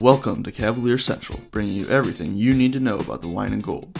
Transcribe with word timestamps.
Welcome 0.00 0.42
to 0.42 0.50
Cavalier 0.50 0.98
Central, 0.98 1.40
bringing 1.52 1.76
you 1.76 1.88
everything 1.88 2.34
you 2.34 2.52
need 2.52 2.72
to 2.72 2.80
know 2.80 2.98
about 2.98 3.22
the 3.22 3.28
wine 3.28 3.52
and 3.52 3.62
gold. 3.62 3.96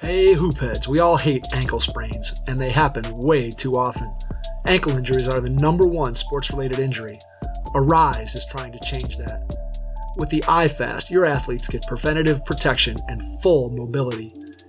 Hey, 0.00 0.36
hoopheads, 0.36 0.86
we 0.86 1.00
all 1.00 1.16
hate 1.16 1.44
ankle 1.52 1.80
sprains, 1.80 2.32
and 2.46 2.60
they 2.60 2.70
happen 2.70 3.04
way 3.08 3.50
too 3.50 3.72
often. 3.72 4.16
Ankle 4.64 4.96
injuries 4.96 5.28
are 5.28 5.40
the 5.40 5.50
number 5.50 5.88
one 5.88 6.14
sports 6.14 6.52
related 6.52 6.78
injury. 6.78 7.16
Aryse 7.74 8.36
is 8.36 8.46
trying 8.46 8.70
to 8.70 8.78
change 8.78 9.18
that. 9.18 9.42
With 10.18 10.30
the 10.30 10.42
iFast, 10.42 11.10
your 11.10 11.26
athletes 11.26 11.66
get 11.66 11.82
preventative 11.88 12.44
protection 12.44 12.96
and 13.08 13.20
full 13.42 13.70
mobility. 13.70 14.32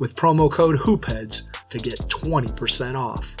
with 0.00 0.16
promo 0.16 0.50
code 0.50 0.76
HOOPHEADS 0.78 1.48
to 1.68 1.78
get 1.78 1.98
20% 2.00 2.94
off. 2.94 3.36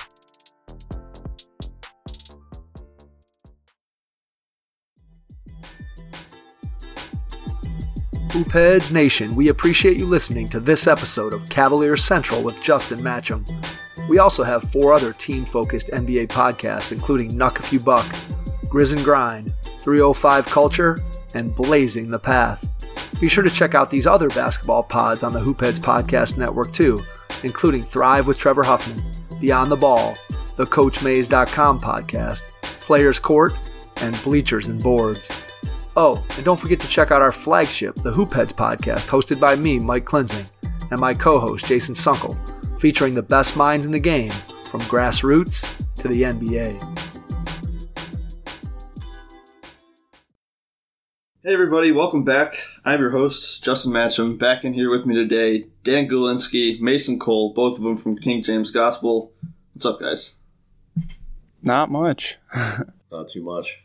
Hoopheads 8.30 8.92
Nation, 8.92 9.34
we 9.34 9.48
appreciate 9.48 9.98
you 9.98 10.06
listening 10.06 10.46
to 10.50 10.60
this 10.60 10.86
episode 10.86 11.32
of 11.32 11.48
Cavalier 11.48 11.96
Central 11.96 12.44
with 12.44 12.62
Justin 12.62 13.00
Matcham. 13.00 13.44
We 14.08 14.18
also 14.18 14.44
have 14.44 14.70
four 14.70 14.92
other 14.92 15.12
team 15.12 15.44
focused 15.44 15.88
NBA 15.88 16.28
podcasts, 16.28 16.92
including 16.92 17.32
Nuck 17.32 17.58
a 17.58 17.62
Few 17.62 17.80
Buck, 17.80 18.06
Grizz 18.66 18.94
and 18.94 19.04
Grind, 19.04 19.52
305 19.80 20.46
Culture, 20.46 20.96
and 21.34 21.52
Blazing 21.56 22.08
the 22.12 22.20
Path. 22.20 22.69
Be 23.20 23.28
sure 23.28 23.44
to 23.44 23.50
check 23.50 23.74
out 23.74 23.90
these 23.90 24.06
other 24.06 24.30
basketball 24.30 24.82
pods 24.82 25.22
on 25.22 25.32
the 25.32 25.40
Hoopheads 25.40 25.78
Podcast 25.78 26.38
Network 26.38 26.72
too, 26.72 26.98
including 27.42 27.82
Thrive 27.82 28.26
with 28.26 28.38
Trevor 28.38 28.62
Huffman, 28.62 29.00
Beyond 29.40 29.70
the 29.70 29.76
Ball, 29.76 30.16
the 30.56 30.64
CoachMaze.com 30.64 31.80
podcast, 31.80 32.42
Players 32.62 33.18
Court, 33.18 33.52
and 33.96 34.20
Bleachers 34.22 34.68
and 34.68 34.82
Boards. 34.82 35.30
Oh, 35.96 36.24
and 36.36 36.44
don't 36.44 36.58
forget 36.58 36.80
to 36.80 36.88
check 36.88 37.10
out 37.10 37.20
our 37.20 37.32
flagship, 37.32 37.94
the 37.96 38.10
Hoopheads 38.10 38.54
podcast, 38.54 39.06
hosted 39.06 39.38
by 39.38 39.54
me, 39.54 39.78
Mike 39.78 40.04
Klinzing, 40.04 40.50
and 40.90 40.98
my 40.98 41.12
co 41.12 41.38
host, 41.38 41.66
Jason 41.66 41.94
Sunkle, 41.94 42.34
featuring 42.80 43.12
the 43.12 43.22
best 43.22 43.56
minds 43.56 43.84
in 43.84 43.92
the 43.92 44.00
game 44.00 44.32
from 44.70 44.80
grassroots 44.82 45.66
to 45.96 46.08
the 46.08 46.22
NBA. 46.22 46.89
Hey 51.50 51.54
everybody, 51.54 51.90
welcome 51.90 52.22
back. 52.22 52.62
I'm 52.84 53.00
your 53.00 53.10
host, 53.10 53.64
Justin 53.64 53.92
Matcham. 53.92 54.38
Back 54.38 54.64
in 54.64 54.72
here 54.72 54.88
with 54.88 55.04
me 55.04 55.16
today, 55.16 55.66
Dan 55.82 56.06
Gulinski, 56.06 56.80
Mason 56.80 57.18
Cole, 57.18 57.52
both 57.52 57.76
of 57.76 57.82
them 57.82 57.96
from 57.96 58.16
King 58.16 58.40
James 58.40 58.70
Gospel. 58.70 59.32
What's 59.72 59.84
up, 59.84 59.98
guys? 59.98 60.36
Not 61.60 61.90
much. 61.90 62.38
Not 63.10 63.26
too 63.26 63.42
much. 63.42 63.82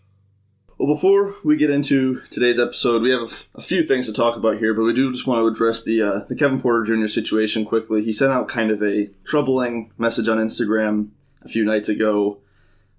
Well, 0.77 0.93
before 0.93 1.33
we 1.43 1.57
get 1.57 1.71
into 1.71 2.21
today's 2.29 2.59
episode, 2.59 3.01
we 3.01 3.09
have 3.09 3.47
a 3.55 3.63
few 3.63 3.81
things 3.81 4.05
to 4.05 4.13
talk 4.13 4.37
about 4.37 4.59
here, 4.59 4.75
but 4.75 4.83
we 4.83 4.93
do 4.93 5.11
just 5.11 5.25
want 5.25 5.41
to 5.41 5.47
address 5.47 5.83
the 5.83 6.03
uh, 6.03 6.19
the 6.29 6.35
Kevin 6.35 6.61
Porter 6.61 6.83
Jr. 6.83 7.07
situation 7.07 7.65
quickly. 7.65 8.03
He 8.03 8.13
sent 8.13 8.31
out 8.31 8.47
kind 8.47 8.69
of 8.69 8.83
a 8.83 9.07
troubling 9.23 9.91
message 9.97 10.27
on 10.27 10.37
Instagram 10.37 11.09
a 11.41 11.47
few 11.47 11.65
nights 11.65 11.89
ago, 11.89 12.41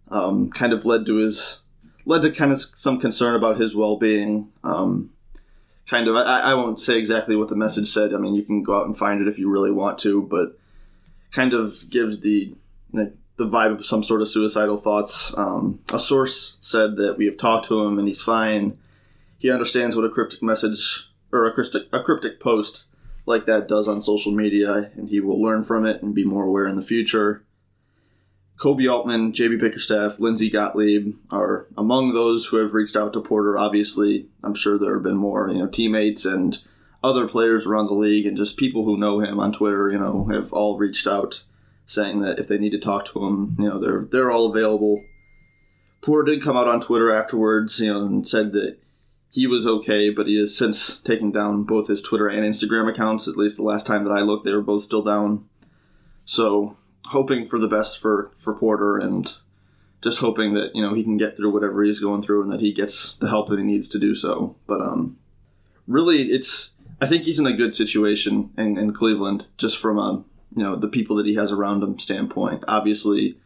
um, 0.09 0.51
kind 0.51 0.73
of 0.73 0.85
led 0.85 1.07
to 1.07 1.19
his 1.19 1.63
led 2.07 2.23
to 2.23 2.31
kind 2.31 2.53
of 2.53 2.59
some 2.61 2.99
concern 2.99 3.35
about 3.35 3.61
his 3.61 3.77
well 3.77 3.97
being. 3.97 4.51
Um, 4.65 5.11
kind 5.87 6.09
of, 6.09 6.17
I, 6.17 6.41
I 6.41 6.55
won't 6.55 6.81
say 6.81 6.99
exactly 6.99 7.37
what 7.37 7.49
the 7.49 7.57
message 7.57 7.89
said. 7.89 8.15
I 8.15 8.17
mean, 8.17 8.35
you 8.35 8.43
can 8.43 8.63
go 8.63 8.79
out 8.79 8.87
and 8.87 8.97
find 8.97 9.21
it 9.21 9.29
if 9.29 9.39
you 9.39 9.51
really 9.51 9.71
want 9.71 9.99
to, 10.01 10.23
but 10.23 10.59
kind 11.33 11.53
of 11.53 11.91
gives 11.91 12.21
the 12.21 12.55
the, 12.93 13.13
the 13.37 13.45
vibe 13.45 13.73
of 13.73 13.85
some 13.85 14.03
sort 14.03 14.23
of 14.23 14.29
suicidal 14.29 14.79
thoughts. 14.79 15.37
Um, 15.37 15.81
a 15.93 16.01
source 16.01 16.57
said 16.61 16.97
that 16.97 17.19
we 17.19 17.27
have 17.27 17.37
talked 17.37 17.67
to 17.67 17.83
him 17.83 17.99
and 17.99 18.09
he's 18.09 18.23
fine. 18.23 18.79
He 19.39 19.51
understands 19.51 19.97
what 19.97 20.07
a 20.07 20.11
cryptic 20.11 20.43
message 20.43 21.11
or 21.33 21.47
a 21.47 21.53
cryptic, 21.53 21.83
a 21.93 22.03
cryptic 22.03 22.41
post 22.41 22.87
like 23.27 23.45
that 23.47 23.69
does 23.69 23.89
on 23.89 24.01
social 24.01 24.33
media, 24.33 24.91
and 24.95 25.09
he 25.09 25.19
will 25.19 25.43
learn 25.43 25.65
from 25.65 25.85
it 25.85 26.01
and 26.01 26.15
be 26.15 26.25
more 26.25 26.45
aware 26.45 26.67
in 26.67 26.77
the 26.77 26.83
future. 26.83 27.45
Koby 28.59 28.91
Altman, 28.91 29.33
JB 29.33 29.61
Bickerstaff, 29.61 30.19
Lindsay 30.19 30.49
Gottlieb 30.49 31.15
are 31.31 31.67
among 31.77 32.15
those 32.15 32.47
who 32.47 32.57
have 32.57 32.73
reached 32.73 32.97
out 32.97 33.13
to 33.13 33.21
Porter. 33.21 33.59
Obviously, 33.59 34.29
I'm 34.43 34.55
sure 34.55 34.79
there 34.79 34.95
have 34.95 35.03
been 35.03 35.17
more, 35.17 35.49
you 35.51 35.59
know, 35.59 35.69
teammates 35.69 36.25
and 36.25 36.59
other 37.05 37.29
players 37.29 37.67
around 37.67 37.87
the 37.87 37.95
league 37.95 38.27
and 38.27 38.37
just 38.37 38.57
people 38.57 38.85
who 38.85 38.97
know 38.97 39.21
him 39.21 39.39
on 39.39 39.53
Twitter, 39.53 39.91
you 39.91 39.99
know, 39.99 40.25
have 40.27 40.53
all 40.53 40.79
reached 40.79 41.07
out 41.07 41.45
saying 41.85 42.21
that 42.21 42.39
if 42.39 42.49
they 42.49 42.59
need 42.59 42.71
to 42.71 42.79
talk 42.79 43.05
to 43.07 43.25
him, 43.25 43.57
you 43.59 43.69
know, 43.69 43.79
they're 43.79 44.09
they're 44.11 44.31
all 44.31 44.51
available. 44.51 45.05
Porter 46.01 46.33
did 46.33 46.43
come 46.43 46.57
out 46.57 46.69
on 46.69 46.81
Twitter 46.81 47.13
afterwards, 47.13 47.79
you 47.79 47.93
know, 47.93 48.07
and 48.07 48.29
said 48.29 48.53
that 48.53 48.79
he 49.31 49.47
was 49.47 49.67
okay, 49.67 50.09
but 50.09 50.27
he 50.27 50.39
has 50.39 50.57
since 50.57 51.01
taken 51.01 51.31
down 51.31 51.65
both 51.65 51.89
his 51.89 52.01
Twitter 52.01 52.27
and 52.27 52.43
Instagram 52.43 52.89
accounts. 52.89 53.29
At 53.29 53.37
least 53.37 53.59
the 53.59 53.63
last 53.63 53.87
time 53.87 54.05
that 54.05 54.13
I 54.13 54.21
looked, 54.21 54.45
they 54.45 54.55
were 54.55 54.63
both 54.63 54.85
still 54.85 55.03
down. 55.03 55.49
So 56.25 56.77
hoping 57.09 57.47
for 57.47 57.59
the 57.59 57.69
best 57.69 58.01
for 58.01 58.31
for 58.37 58.55
Porter 58.55 58.99
and 58.99 59.33
just 60.03 60.21
hoping 60.21 60.55
that 60.55 60.75
you 60.75 60.83
know 60.83 60.95
he 60.95 61.03
can 61.03 61.17
get 61.17 61.37
through 61.37 61.51
whatever 61.51 61.83
he's 61.83 62.01
going 62.01 62.23
through 62.23 62.43
and 62.43 62.53
that 62.53 62.61
he 62.61 62.73
gets 62.73 63.17
the 63.17 63.29
help 63.29 63.49
that 63.49 63.59
he 63.59 63.65
needs 63.65 63.89
to 63.89 63.99
do 63.99 64.15
so. 64.15 64.57
But 64.67 64.81
um, 64.81 65.17
really, 65.87 66.23
it's 66.23 66.75
I 67.01 67.07
think 67.07 67.25
he's 67.25 67.39
in 67.39 67.47
a 67.47 67.53
good 67.53 67.75
situation 67.75 68.51
in, 68.57 68.79
in 68.79 68.93
Cleveland 68.93 69.47
just 69.57 69.79
from 69.79 69.99
a 69.99 70.25
you 70.57 70.63
know 70.63 70.77
the 70.77 70.89
people 70.89 71.17
that 71.17 71.27
he 71.27 71.35
has 71.35 71.53
around 71.53 71.83
him 71.83 71.99
standpoint. 71.99 72.65
Obviously, 72.69 73.39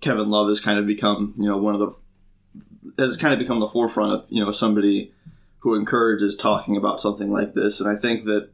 Kevin 0.00 0.30
Love 0.30 0.48
has 0.48 0.60
kind 0.60 0.78
of 0.78 0.86
become 0.86 1.34
you 1.36 1.48
know 1.48 1.56
one 1.58 1.74
of 1.74 1.80
the 1.80 3.02
has 3.02 3.16
kind 3.16 3.32
of 3.32 3.38
become 3.38 3.60
the 3.60 3.68
forefront 3.68 4.12
of 4.12 4.26
you 4.30 4.44
know 4.44 4.52
somebody 4.52 5.12
who 5.60 5.74
encourages 5.74 6.36
talking 6.36 6.76
about 6.76 7.00
something 7.00 7.30
like 7.30 7.54
this, 7.54 7.80
and 7.80 7.90
I 7.90 7.96
think 7.96 8.24
that 8.24 8.50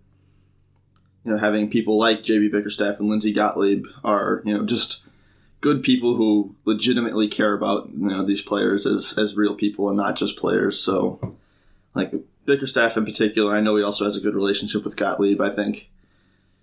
you 1.24 1.32
know, 1.32 1.38
having 1.38 1.70
people 1.70 1.98
like 1.98 2.22
JB 2.22 2.50
Bickerstaff 2.50 2.98
and 2.98 3.08
Lindsay 3.08 3.32
Gottlieb 3.32 3.86
are, 4.04 4.42
you 4.44 4.54
know, 4.54 4.64
just 4.64 5.06
good 5.60 5.82
people 5.82 6.16
who 6.16 6.54
legitimately 6.64 7.28
care 7.28 7.54
about, 7.54 7.88
you 7.90 8.08
know, 8.08 8.24
these 8.24 8.42
players 8.42 8.84
as, 8.86 9.16
as 9.16 9.36
real 9.36 9.54
people 9.54 9.88
and 9.88 9.96
not 9.96 10.16
just 10.16 10.36
players. 10.36 10.80
So, 10.80 11.36
like 11.94 12.12
Bickerstaff 12.44 12.96
in 12.96 13.04
particular, 13.04 13.52
I 13.52 13.60
know 13.60 13.76
he 13.76 13.82
also 13.82 14.04
has 14.04 14.16
a 14.16 14.20
good 14.20 14.34
relationship 14.34 14.84
with 14.84 14.96
Gottlieb. 14.96 15.40
I 15.40 15.50
think 15.50 15.90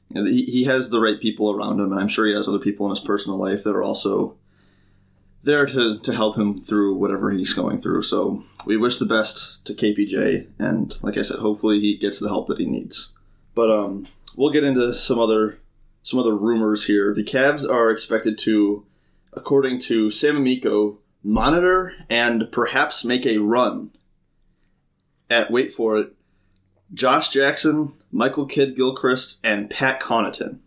you 0.09 0.21
know, 0.21 0.29
he, 0.29 0.43
he 0.45 0.63
has 0.65 0.89
the 0.89 0.99
right 0.99 1.19
people 1.19 1.51
around 1.51 1.79
him, 1.79 1.91
and 1.91 1.99
I'm 1.99 2.07
sure 2.07 2.25
he 2.25 2.33
has 2.33 2.47
other 2.47 2.59
people 2.59 2.85
in 2.87 2.91
his 2.91 2.99
personal 2.99 3.37
life 3.37 3.63
that 3.63 3.75
are 3.75 3.83
also 3.83 4.35
there 5.43 5.65
to, 5.65 5.99
to 5.99 6.13
help 6.13 6.37
him 6.37 6.59
through 6.61 6.95
whatever 6.95 7.31
he's 7.31 7.53
going 7.53 7.79
through. 7.79 8.01
So 8.01 8.43
we 8.65 8.75
wish 8.75 8.97
the 8.97 9.05
best 9.05 9.63
to 9.65 9.73
KPJ, 9.73 10.47
and 10.59 11.01
like 11.03 11.17
I 11.17 11.21
said, 11.21 11.39
hopefully 11.39 11.79
he 11.79 11.95
gets 11.95 12.19
the 12.19 12.27
help 12.27 12.47
that 12.47 12.57
he 12.57 12.65
needs. 12.65 13.13
But 13.55 13.71
um, 13.71 14.05
we'll 14.39 14.49
get 14.49 14.63
into 14.63 14.93
some 14.93 15.19
other 15.19 15.59
some 16.01 16.17
other 16.17 16.35
rumors 16.35 16.85
here. 16.85 17.13
The 17.13 17.25
Cavs 17.25 17.69
are 17.69 17.91
expected 17.91 18.37
to, 18.39 18.85
according 19.33 19.79
to 19.81 20.09
Sam 20.09 20.37
Amico, 20.37 20.99
monitor 21.21 21.93
and 22.09 22.49
perhaps 22.49 23.03
make 23.03 23.25
a 23.25 23.39
run 23.39 23.91
at 25.29 25.51
wait 25.51 25.73
for 25.73 25.97
it, 25.97 26.13
Josh 26.93 27.29
Jackson, 27.29 27.93
Michael 28.11 28.45
Kidd 28.45 28.77
Gilchrist, 28.77 29.41
and 29.43 29.69
Pat 29.69 29.99
Connaughton. 29.99 30.59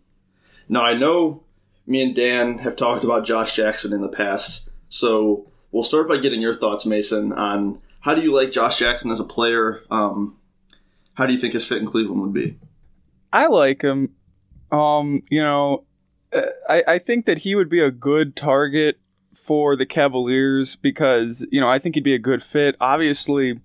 Now 0.69 0.83
I 0.83 0.93
know 0.93 1.43
me 1.87 2.03
and 2.03 2.15
Dan 2.15 2.59
have 2.59 2.75
talked 2.75 3.03
about 3.03 3.25
Josh 3.25 3.55
Jackson 3.55 3.91
in 3.91 4.01
the 4.01 4.07
past, 4.07 4.69
so 4.87 5.47
we'll 5.71 5.83
start 5.83 6.07
by 6.07 6.17
getting 6.17 6.41
your 6.41 6.55
thoughts, 6.55 6.85
Mason, 6.85 7.33
on 7.33 7.81
how 8.01 8.13
do 8.13 8.21
you 8.21 8.31
like 8.31 8.51
Josh 8.51 8.77
Jackson 8.77 9.09
as 9.09 9.19
a 9.19 9.25
player? 9.25 9.81
Um, 9.89 10.37
how 11.15 11.25
do 11.25 11.33
you 11.33 11.39
think 11.39 11.53
his 11.53 11.65
fit 11.65 11.79
in 11.79 11.87
Cleveland 11.87 12.21
would 12.21 12.33
be? 12.33 12.57
I 13.33 13.47
like 13.47 13.81
him. 13.81 14.11
Um, 14.71 15.23
you 15.29 15.41
know, 15.41 15.85
I, 16.69 16.83
I 16.87 16.97
think 16.99 17.25
that 17.25 17.39
he 17.39 17.55
would 17.55 17.69
be 17.69 17.79
a 17.79 17.91
good 17.91 18.35
target 18.35 18.99
for 19.33 19.75
the 19.75 19.85
Cavaliers 19.85 20.75
because, 20.75 21.45
you 21.51 21.59
know, 21.59 21.67
I 21.67 21.79
think 21.79 21.95
he'd 21.95 22.03
be 22.03 22.13
a 22.13 22.19
good 22.19 22.43
fit. 22.43 22.75
Obviously, 22.79 23.59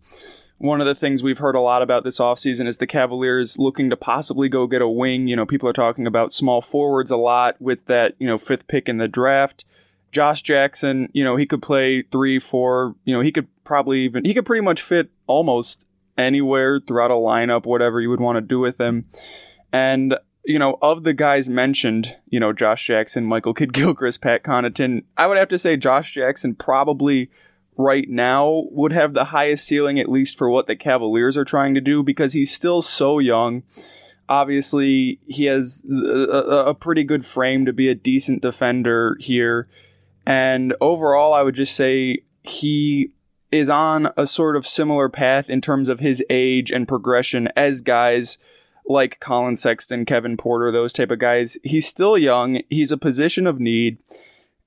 one 0.56 0.80
of 0.80 0.86
the 0.86 0.94
things 0.94 1.22
we've 1.22 1.38
heard 1.38 1.54
a 1.54 1.60
lot 1.60 1.82
about 1.82 2.02
this 2.02 2.18
offseason 2.18 2.66
is 2.66 2.78
the 2.78 2.86
Cavaliers 2.86 3.58
looking 3.58 3.90
to 3.90 3.96
possibly 3.96 4.48
go 4.48 4.66
get 4.66 4.82
a 4.82 4.88
wing. 4.88 5.28
You 5.28 5.36
know, 5.36 5.46
people 5.46 5.68
are 5.68 5.74
talking 5.74 6.06
about 6.06 6.32
small 6.32 6.62
forwards 6.62 7.10
a 7.10 7.16
lot 7.16 7.60
with 7.60 7.84
that, 7.86 8.14
you 8.18 8.26
know, 8.26 8.38
fifth 8.38 8.66
pick 8.68 8.88
in 8.88 8.96
the 8.96 9.08
draft. 9.08 9.66
Josh 10.10 10.40
Jackson, 10.40 11.10
you 11.12 11.22
know, 11.22 11.36
he 11.36 11.44
could 11.44 11.60
play 11.60 12.02
three, 12.02 12.38
four, 12.38 12.94
you 13.04 13.14
know, 13.14 13.20
he 13.20 13.30
could 13.30 13.46
probably 13.64 14.00
even, 14.00 14.24
he 14.24 14.32
could 14.32 14.46
pretty 14.46 14.62
much 14.62 14.80
fit 14.80 15.10
almost 15.26 15.86
anywhere 16.16 16.80
throughout 16.80 17.10
a 17.10 17.14
lineup, 17.14 17.66
whatever 17.66 18.00
you 18.00 18.08
would 18.08 18.20
want 18.20 18.36
to 18.36 18.40
do 18.40 18.58
with 18.58 18.80
him. 18.80 19.04
And, 19.72 20.16
you 20.44 20.58
know, 20.58 20.78
of 20.80 21.04
the 21.04 21.14
guys 21.14 21.48
mentioned, 21.48 22.16
you 22.28 22.40
know, 22.40 22.52
Josh 22.52 22.86
Jackson, 22.86 23.24
Michael 23.24 23.54
Kidd 23.54 23.72
Gilchrist, 23.74 24.22
Pat 24.22 24.42
Connaughton, 24.42 25.04
I 25.16 25.26
would 25.26 25.38
have 25.38 25.48
to 25.48 25.58
say 25.58 25.76
Josh 25.76 26.14
Jackson 26.14 26.54
probably 26.54 27.30
right 27.76 28.08
now 28.08 28.64
would 28.70 28.92
have 28.92 29.14
the 29.14 29.26
highest 29.26 29.66
ceiling, 29.66 30.00
at 30.00 30.10
least 30.10 30.36
for 30.36 30.50
what 30.50 30.66
the 30.66 30.76
Cavaliers 30.76 31.36
are 31.36 31.44
trying 31.44 31.74
to 31.74 31.80
do, 31.80 32.02
because 32.02 32.32
he's 32.32 32.52
still 32.52 32.82
so 32.82 33.18
young. 33.18 33.62
Obviously, 34.28 35.20
he 35.26 35.44
has 35.44 35.84
a, 35.88 36.66
a 36.66 36.74
pretty 36.74 37.04
good 37.04 37.24
frame 37.24 37.64
to 37.64 37.72
be 37.72 37.88
a 37.88 37.94
decent 37.94 38.42
defender 38.42 39.16
here. 39.20 39.68
And 40.26 40.74
overall, 40.80 41.32
I 41.32 41.42
would 41.42 41.54
just 41.54 41.74
say 41.74 42.18
he 42.42 43.12
is 43.50 43.70
on 43.70 44.10
a 44.16 44.26
sort 44.26 44.56
of 44.56 44.66
similar 44.66 45.08
path 45.08 45.48
in 45.48 45.60
terms 45.60 45.88
of 45.88 46.00
his 46.00 46.22
age 46.28 46.70
and 46.70 46.86
progression 46.86 47.48
as 47.56 47.80
guys 47.80 48.38
like 48.88 49.20
Collin 49.20 49.54
Sexton, 49.54 50.04
Kevin 50.04 50.36
Porter, 50.36 50.72
those 50.72 50.92
type 50.92 51.10
of 51.10 51.18
guys. 51.18 51.58
He's 51.62 51.86
still 51.86 52.18
young. 52.18 52.62
He's 52.70 52.90
a 52.90 52.96
position 52.96 53.46
of 53.46 53.60
need. 53.60 53.98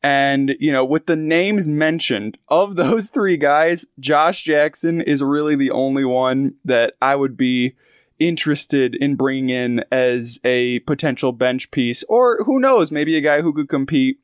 And, 0.04 0.56
you 0.60 0.72
know, 0.72 0.86
with 0.86 1.08
the 1.08 1.16
names 1.16 1.68
mentioned 1.68 2.38
of 2.48 2.76
those 2.78 3.10
three 3.10 3.38
guys, 3.38 3.88
Josh 4.00 4.44
Jackson 4.44 5.02
is 5.02 5.24
really 5.24 5.56
the 5.56 5.72
only 5.72 6.06
one 6.06 6.56
that 6.64 6.94
I 7.02 7.16
would 7.16 7.36
be 7.36 7.76
interested 8.20 8.94
in 8.96 9.16
bringing 9.16 9.50
in 9.50 9.84
as 9.92 10.40
a 10.44 10.80
potential 10.80 11.32
bench 11.32 11.72
piece, 11.72 12.04
or 12.04 12.44
who 12.44 12.60
knows, 12.60 12.92
maybe 12.92 13.18
a 13.18 13.22
guy 13.22 13.42
who 13.42 13.52
could 13.52 13.68
compete 13.68 14.20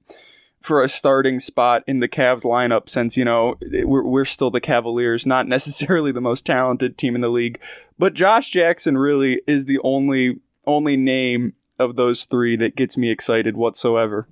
for 0.67 0.83
a 0.83 0.89
starting 0.89 1.39
spot 1.39 1.83
in 1.87 1.99
the 1.99 2.07
Cavs 2.07 2.43
lineup 2.43 2.89
since, 2.89 3.17
you 3.17 3.25
know, 3.25 3.57
we're, 3.83 4.03
we're 4.03 4.25
still 4.25 4.51
the 4.51 4.61
Cavaliers, 4.61 5.25
not 5.25 5.47
necessarily 5.47 6.11
the 6.11 6.21
most 6.21 6.45
talented 6.45 6.97
team 6.97 7.15
in 7.15 7.21
the 7.21 7.29
league. 7.29 7.59
But 7.97 8.13
Josh 8.13 8.49
Jackson 8.49 8.97
really 8.97 9.41
is 9.47 9.65
the 9.65 9.79
only 9.83 10.39
only 10.65 10.97
name 10.97 11.53
of 11.79 11.95
those 11.95 12.25
three 12.25 12.57
that 12.57 12.75
gets 12.75 12.97
me 12.97 13.09
excited 13.09 13.55
whatsoever. 13.55 14.27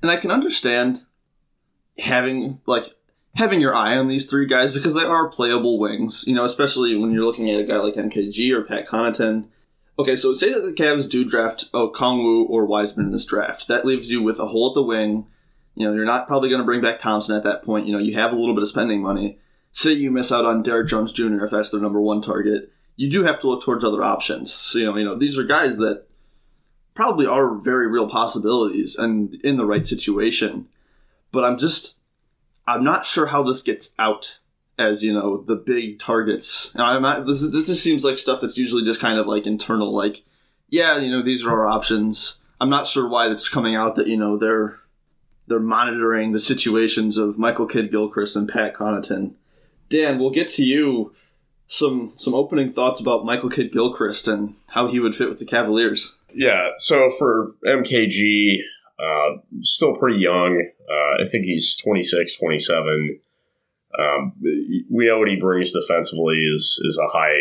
And 0.00 0.10
I 0.10 0.16
can 0.16 0.30
understand 0.30 1.02
having 1.98 2.60
like 2.66 2.94
having 3.36 3.60
your 3.60 3.74
eye 3.74 3.96
on 3.96 4.08
these 4.08 4.26
three 4.26 4.46
guys 4.46 4.72
because 4.72 4.94
they 4.94 5.04
are 5.04 5.28
playable 5.28 5.78
wings, 5.78 6.24
you 6.26 6.34
know, 6.34 6.44
especially 6.44 6.96
when 6.96 7.10
you're 7.10 7.24
looking 7.24 7.50
at 7.50 7.60
a 7.60 7.64
guy 7.64 7.76
like 7.76 7.94
MKG 7.94 8.50
or 8.52 8.62
Pat 8.62 8.88
Connaughton 8.88 9.48
Okay, 9.96 10.16
so 10.16 10.32
say 10.32 10.52
that 10.52 10.60
the 10.60 10.72
Cavs 10.72 11.08
do 11.08 11.24
draft 11.24 11.70
Okongwu 11.72 12.48
or 12.48 12.66
Wiseman 12.66 13.06
in 13.06 13.12
this 13.12 13.26
draft. 13.26 13.68
That 13.68 13.84
leaves 13.84 14.10
you 14.10 14.22
with 14.22 14.40
a 14.40 14.48
hole 14.48 14.70
at 14.70 14.74
the 14.74 14.82
wing. 14.82 15.26
You 15.74 15.86
know, 15.86 15.94
you're 15.94 16.04
not 16.04 16.26
probably 16.26 16.48
going 16.48 16.60
to 16.60 16.66
bring 16.66 16.80
back 16.80 16.98
Thompson 16.98 17.36
at 17.36 17.44
that 17.44 17.64
point. 17.64 17.86
You 17.86 17.92
know, 17.92 17.98
you 17.98 18.14
have 18.14 18.32
a 18.32 18.36
little 18.36 18.54
bit 18.54 18.62
of 18.62 18.68
spending 18.68 19.02
money. 19.02 19.38
Say 19.72 19.92
you 19.92 20.10
miss 20.10 20.30
out 20.30 20.44
on 20.44 20.62
Derrick 20.62 20.88
Jones 20.88 21.12
Jr. 21.12 21.44
if 21.44 21.50
that's 21.50 21.70
their 21.70 21.80
number 21.80 22.00
one 22.00 22.20
target. 22.20 22.70
You 22.96 23.10
do 23.10 23.24
have 23.24 23.40
to 23.40 23.48
look 23.48 23.62
towards 23.62 23.82
other 23.82 24.02
options. 24.02 24.52
So, 24.52 24.78
you 24.78 24.84
know, 24.84 24.96
you 24.96 25.04
know, 25.04 25.16
these 25.16 25.36
are 25.36 25.44
guys 25.44 25.78
that 25.78 26.06
probably 26.94 27.26
are 27.26 27.56
very 27.56 27.88
real 27.88 28.08
possibilities 28.08 28.94
and 28.94 29.34
in 29.42 29.56
the 29.56 29.66
right 29.66 29.84
situation. 29.84 30.68
But 31.32 31.44
I'm 31.44 31.58
just 31.58 31.98
I'm 32.66 32.84
not 32.84 33.06
sure 33.06 33.26
how 33.26 33.42
this 33.42 33.60
gets 33.60 33.94
out 33.98 34.38
as 34.78 35.02
you 35.02 35.12
know 35.12 35.42
the 35.42 35.56
big 35.56 35.98
targets. 35.98 36.74
Now, 36.74 36.86
I'm 36.86 37.02
not, 37.02 37.26
this 37.26 37.40
this 37.50 37.66
just 37.66 37.82
seems 37.82 38.04
like 38.04 38.18
stuff 38.18 38.40
that's 38.40 38.56
usually 38.56 38.84
just 38.84 39.00
kind 39.00 39.18
of 39.18 39.26
like 39.26 39.46
internal, 39.46 39.92
like 39.92 40.22
yeah, 40.68 40.98
you 40.98 41.10
know 41.10 41.22
these 41.22 41.44
are 41.44 41.50
our 41.50 41.66
options. 41.66 42.44
I'm 42.60 42.70
not 42.70 42.86
sure 42.86 43.08
why 43.08 43.30
it's 43.30 43.48
coming 43.48 43.74
out 43.74 43.96
that 43.96 44.06
you 44.06 44.16
know 44.16 44.36
they're 44.36 44.78
they're 45.46 45.60
monitoring 45.60 46.32
the 46.32 46.40
situations 46.40 47.16
of 47.16 47.38
Michael 47.38 47.66
Kidd 47.66 47.90
Gilchrist 47.90 48.36
and 48.36 48.48
Pat 48.48 48.74
Connaughton. 48.74 49.34
Dan, 49.88 50.18
we'll 50.18 50.30
get 50.30 50.48
to 50.48 50.64
you. 50.64 51.12
Some 51.66 52.12
some 52.16 52.34
opening 52.34 52.72
thoughts 52.72 53.00
about 53.00 53.24
Michael 53.24 53.48
Kidd 53.50 53.72
Gilchrist 53.72 54.28
and 54.28 54.54
how 54.68 54.88
he 54.88 55.00
would 55.00 55.14
fit 55.14 55.28
with 55.28 55.38
the 55.38 55.46
Cavaliers. 55.46 56.18
Yeah, 56.34 56.70
so 56.76 57.10
for 57.10 57.54
MKG, 57.66 58.58
uh, 58.98 59.38
still 59.60 59.96
pretty 59.96 60.18
young. 60.18 60.68
Uh, 60.88 61.22
I 61.24 61.28
think 61.28 61.44
he's 61.44 61.78
26, 61.78 62.38
27. 62.38 63.20
Um, 63.98 64.32
we 64.90 65.06
know 65.06 65.18
what 65.18 65.28
he 65.28 65.36
brings 65.36 65.72
defensively 65.72 66.36
is 66.36 66.80
is 66.84 66.98
a 66.98 67.08
high 67.08 67.38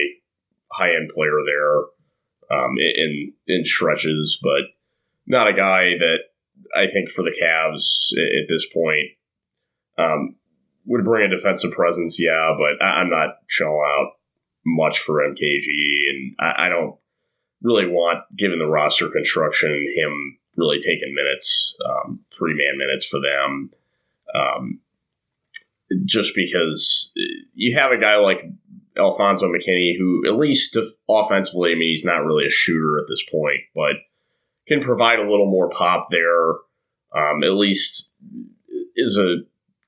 high 0.72 0.96
end 0.96 1.12
player 1.14 1.40
there 1.46 2.58
um, 2.58 2.76
in 2.78 3.34
in 3.48 3.64
stretches, 3.64 4.40
but 4.42 4.62
not 5.26 5.48
a 5.48 5.54
guy 5.54 5.98
that 5.98 6.20
I 6.76 6.88
think 6.88 7.10
for 7.10 7.24
the 7.24 7.36
Cavs 7.40 8.12
at 8.42 8.48
this 8.48 8.66
point 8.72 9.10
um, 9.98 10.36
would 10.86 11.06
bring 11.06 11.26
a 11.26 11.36
defensive 11.36 11.72
presence. 11.72 12.20
Yeah, 12.20 12.56
but 12.58 12.84
I'm 12.84 13.10
not 13.10 13.38
shelling 13.48 13.86
out 13.86 14.14
much 14.66 15.00
for 15.00 15.16
MKG, 15.16 15.68
and 15.68 16.36
I, 16.40 16.66
I 16.66 16.70
don't 16.70 16.96
really 17.62 17.88
want, 17.88 18.24
given 18.36 18.60
the 18.60 18.66
roster 18.66 19.10
construction, 19.10 19.72
him 19.72 20.38
really 20.56 20.80
taking 20.80 21.16
minutes, 21.16 21.76
um, 21.90 22.20
three 22.32 22.54
man 22.54 22.78
minutes 22.78 23.06
for 23.06 23.20
them. 23.20 23.72
Um, 24.36 24.80
just 26.06 26.36
because 26.36 27.12
you 27.54 27.78
have 27.78 27.92
a 27.92 28.00
guy 28.00 28.16
like 28.16 28.44
Alfonzo 28.98 29.48
McKinnie, 29.48 29.98
who 29.98 30.28
at 30.28 30.38
least 30.38 30.78
offensively, 31.10 31.72
I 31.72 31.76
mean, 31.76 31.90
he's 31.90 32.06
not 32.06 32.26
really 32.26 32.46
a 32.46 32.50
shooter 32.50 33.00
at 33.00 33.08
this 33.08 33.24
point, 33.30 33.62
but 33.76 33.94
can 34.68 34.80
provide 34.80 35.20
a 35.20 35.30
little 35.30 35.50
more 35.50 35.70
pop 35.70 36.08
there. 36.12 36.52
Um, 37.16 37.44
at 37.44 37.54
least 37.54 38.12
is 38.96 39.18
a 39.18 39.38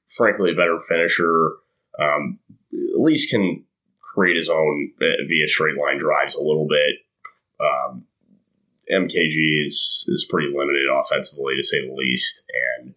frankly 0.07 0.51
a 0.51 0.55
better 0.55 0.79
finisher. 0.79 1.51
Um, 1.99 2.39
at 2.73 2.99
least 2.99 3.31
can 3.31 3.63
create 4.01 4.35
his 4.35 4.49
own 4.49 4.91
uh, 5.01 5.23
via 5.27 5.47
straight 5.47 5.77
line 5.77 5.97
drives 5.97 6.35
a 6.35 6.41
little 6.41 6.67
bit. 6.67 6.95
Um, 7.59 8.05
MKG 8.91 9.65
is 9.65 10.05
is 10.07 10.27
pretty 10.29 10.47
limited 10.47 10.85
offensively 10.93 11.55
to 11.55 11.63
say 11.63 11.85
the 11.85 11.93
least, 11.93 12.49
and 12.79 12.93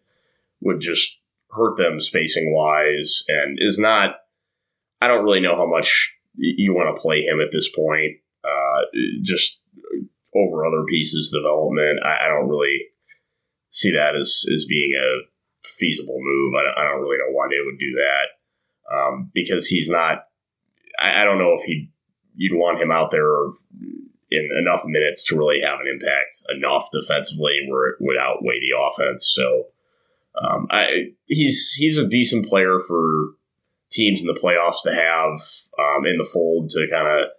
would 0.61 0.81
just 0.81 1.23
hurt 1.51 1.77
them 1.77 2.01
spacing 2.01 2.53
wise 2.55 3.25
and 3.29 3.59
is 3.61 3.79
not. 3.79 4.17
I 5.01 5.07
don't 5.07 5.25
really 5.25 5.41
know 5.41 5.57
how 5.57 5.67
much 5.67 6.19
you 6.37 6.75
want 6.75 6.95
to 6.95 7.01
play 7.01 7.23
him 7.23 7.41
at 7.41 7.53
this 7.53 7.75
point. 7.75 8.19
Uh, 8.45 8.83
just 9.23 9.63
over 10.35 10.67
other 10.67 10.85
pieces 10.85 11.33
development, 11.35 12.01
I, 12.05 12.27
I, 12.27 12.29
don't 12.29 12.49
really 12.49 12.85
see 13.71 13.93
that 13.93 14.15
as 14.17 14.45
as 14.55 14.67
being 14.67 14.93
a 14.93 15.67
feasible 15.67 16.19
move. 16.19 16.55
I, 16.55 16.81
I 16.81 16.85
don't 16.85 17.01
really 17.01 17.19
know 17.19 17.33
why 17.33 17.49
they 17.49 17.65
would 17.65 17.79
do 17.79 17.95
that 17.95 18.95
um, 18.95 19.31
because 19.35 19.67
he's 19.67 19.91
not. 19.91 20.25
I, 21.01 21.23
I 21.23 21.25
don't 21.25 21.39
know 21.39 21.55
if 21.55 21.63
he 21.63 21.91
you'd 22.35 22.57
want 22.57 22.81
him 22.81 22.91
out 22.91 23.11
there 23.11 23.27
in 24.31 24.49
enough 24.61 24.83
minutes 24.85 25.27
to 25.27 25.37
really 25.37 25.61
have 25.63 25.81
an 25.81 25.89
impact 25.91 26.43
enough 26.55 26.89
defensively 26.93 27.67
where 27.69 27.91
it 27.91 27.97
would 28.01 28.19
outweigh 28.19 28.61
the 28.61 28.77
offense. 28.79 29.33
So 29.35 29.67
um, 30.41 30.67
I, 30.71 31.13
he's 31.27 31.73
he's 31.73 31.97
a 31.97 32.07
decent 32.07 32.47
player 32.47 32.79
for 32.79 33.31
teams 33.91 34.21
in 34.21 34.27
the 34.27 34.39
playoffs 34.39 34.83
to 34.85 34.93
have 34.93 35.39
um, 35.79 36.07
in 36.07 36.19
the 36.19 36.29
fold 36.31 36.69
to 36.71 36.87
kind 36.91 37.09
of 37.09 37.31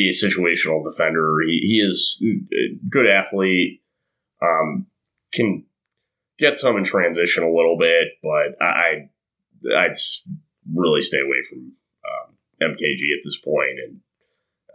be 0.00 0.08
a 0.08 0.12
situational 0.12 0.82
defender. 0.82 1.38
He, 1.46 1.60
he 1.66 1.86
is 1.86 2.24
a 2.24 2.78
good 2.88 3.06
athlete, 3.06 3.82
um, 4.42 4.86
can 5.32 5.64
get 6.38 6.56
some 6.56 6.76
in 6.76 6.84
transition 6.84 7.42
a 7.42 7.50
little 7.50 7.76
bit, 7.78 8.08
but 8.22 8.62
I 8.64 9.08
I'd 9.76 9.96
really 10.74 11.00
stay 11.00 11.18
away 11.20 11.42
from 11.48 11.72
um, 12.04 12.72
MKG 12.72 13.02
at 13.16 13.24
this 13.24 13.38
point, 13.38 13.78
and 13.84 14.00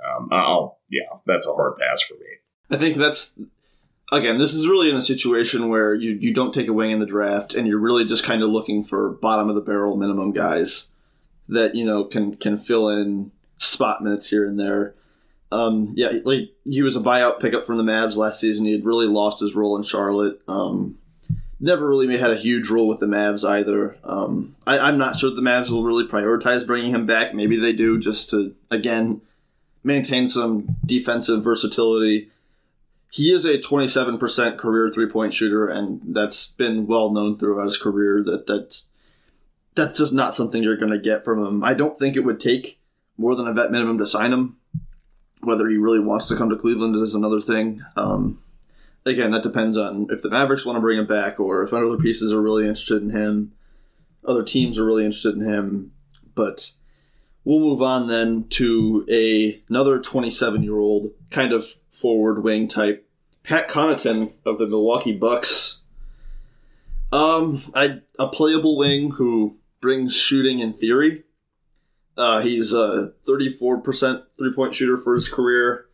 um, 0.06 0.30
I'll 0.32 0.80
yeah, 0.90 1.18
that's 1.26 1.48
a 1.48 1.54
hard 1.54 1.78
pass 1.78 2.02
for 2.02 2.16
me. 2.16 2.28
I 2.70 2.78
think 2.78 2.98
that's 2.98 3.40
again, 4.12 4.38
this 4.38 4.54
is 4.54 4.68
really 4.68 4.90
in 4.90 4.96
a 4.96 5.02
situation 5.02 5.70
where 5.70 5.94
you, 5.94 6.12
you 6.12 6.34
don't 6.34 6.54
take 6.54 6.68
a 6.68 6.74
wing 6.74 6.92
in 6.92 7.00
the 7.00 7.06
draft 7.06 7.56
and 7.56 7.68
you're 7.68 7.80
really 7.80 8.06
just 8.06 8.24
kind 8.24 8.44
of 8.44 8.50
looking 8.50 8.84
for 8.84 9.12
bottom 9.12 9.50
of 9.50 9.56
the 9.56 9.62
barrel 9.62 9.98
minimum 9.98 10.32
guys 10.32 10.92
that, 11.50 11.76
you 11.76 11.86
know, 11.86 12.04
can 12.04 12.36
can 12.36 12.58
fill 12.58 12.90
in 12.90 13.32
spot 13.58 14.04
minutes 14.04 14.30
here 14.30 14.48
and 14.48 14.60
there. 14.60 14.96
Um, 15.52 15.94
yeah, 15.96 16.12
like 16.24 16.52
he 16.64 16.82
was 16.82 16.96
a 16.96 17.02
buyout 17.02 17.40
pickup 17.40 17.66
from 17.66 17.78
the 17.78 17.84
Mavs 17.84 18.18
last 18.18 18.40
season. 18.40 18.66
He 18.66 18.74
had 18.74 18.86
really 18.86 19.08
lost 19.08 19.40
his 19.40 19.56
role 19.56 19.78
in 19.78 19.84
Charlotte. 19.84 20.42
Um, 20.48 20.98
never 21.60 21.88
really 21.88 22.18
had 22.18 22.32
a 22.32 22.38
huge 22.38 22.70
role 22.70 22.88
with 22.88 23.00
the 23.00 23.06
Mavs 23.06 23.48
either. 23.48 23.98
Um, 24.04 24.56
I, 24.68 24.90
am 24.90 24.98
not 24.98 25.16
sure 25.16 25.30
the 25.30 25.42
Mavs 25.42 25.70
will 25.70 25.86
really 25.86 26.06
prioritize 26.06 26.66
bringing 26.66 26.94
him 26.94 27.06
back. 27.06 27.34
Maybe 27.34 27.58
they 27.58 27.74
do 27.74 28.00
just 28.00 28.30
to 28.32 28.56
again 28.70 29.22
maintain 29.84 30.28
some 30.28 30.76
defensive 30.86 31.44
versatility 31.44 32.32
he 33.16 33.32
is 33.32 33.46
a 33.46 33.58
27% 33.58 34.58
career 34.58 34.90
three 34.90 35.08
point 35.08 35.34
shooter, 35.34 35.70
and 35.70 36.02
that's 36.14 36.52
been 36.52 36.86
well 36.86 37.10
known 37.12 37.38
throughout 37.38 37.64
his 37.64 37.78
career 37.78 38.22
that 38.26 38.46
that's, 38.46 38.88
that's 39.74 39.98
just 39.98 40.12
not 40.12 40.34
something 40.34 40.62
you're 40.62 40.76
going 40.76 40.92
to 40.92 41.00
get 41.00 41.24
from 41.24 41.42
him. 41.42 41.64
I 41.64 41.76
don't 41.76 41.98
think 41.98 42.18
it 42.18 42.26
would 42.26 42.42
take 42.42 42.78
more 43.18 43.34
than 43.34 43.48
a 43.48 43.54
vet 43.54 43.72
minimum 43.72 44.00
to 44.00 44.06
sign 44.06 44.34
him. 44.34 44.58
Whether 45.46 45.68
he 45.70 45.78
really 45.78 46.00
wants 46.00 46.28
to 46.28 46.36
come 46.36 46.50
to 46.50 46.56
Cleveland 46.56 46.96
is 46.96 47.16
another 47.16 47.40
thing. 47.40 47.84
Um, 47.96 48.42
again, 49.06 49.32
that 49.32 49.44
depends 49.44 49.78
on 49.78 50.08
if 50.10 50.22
the 50.22 50.30
Mavericks 50.30 50.66
want 50.66 50.78
to 50.78 50.82
bring 50.82 51.00
him 51.00 51.08
back 51.08 51.40
or 51.40 51.64
if 51.64 51.74
other 51.74 51.98
pieces 51.98 52.34
are 52.34 52.42
really 52.42 52.64
interested 52.64 53.02
in 53.02 53.12
him. 53.12 53.54
Other 54.26 54.44
teams 54.44 54.80
are 54.80 54.86
really 54.86 55.06
interested 55.06 55.36
in 55.36 55.42
him. 55.42 55.92
But 56.34 56.74
we'll 57.44 57.60
move 57.60 57.82
on 57.82 58.08
then 58.08 58.46
to 58.50 59.06
a, 59.10 59.62
another 59.70 60.00
27 60.00 60.64
year 60.64 60.78
old 60.78 61.12
kind 61.30 61.54
of 61.54 61.68
forward 61.92 62.44
wing 62.44 62.68
type. 62.68 63.08
Pat 63.44 63.70
Connaughton 63.70 64.34
of 64.46 64.58
the 64.58 64.66
Milwaukee 64.66 65.16
Bucks. 65.16 65.84
Um, 67.12 67.62
I, 67.76 68.02
a 68.18 68.28
playable 68.28 68.76
wing 68.76 69.12
who 69.12 69.58
brings 69.80 70.16
shooting 70.16 70.60
in 70.60 70.74
theory. 70.74 71.24
Uh, 72.18 72.42
he's 72.42 72.74
a 72.74 73.12
34% 73.28 74.24
three 74.38 74.54
point 74.54 74.76
shooter 74.76 74.98
for 74.98 75.14
his 75.14 75.28
career. 75.28 75.86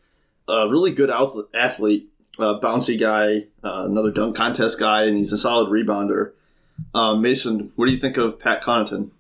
A 0.48 0.70
really 0.70 0.92
good 0.92 1.10
athlete, 1.10 2.10
bouncy 2.38 3.00
guy, 3.00 3.48
uh, 3.64 3.86
another 3.86 4.12
dunk 4.12 4.36
contest 4.36 4.80
guy, 4.80 5.04
and 5.04 5.18
he's 5.18 5.32
a 5.32 5.38
solid 5.38 5.70
rebounder. 5.70 6.34
Uh, 6.94 7.16
Mason, 7.16 7.72
what 7.76 7.86
do 7.86 7.92
you 7.92 7.98
think 7.98 8.18
of 8.18 8.40
Pat 8.40 8.62
Connaughton? 8.64 9.12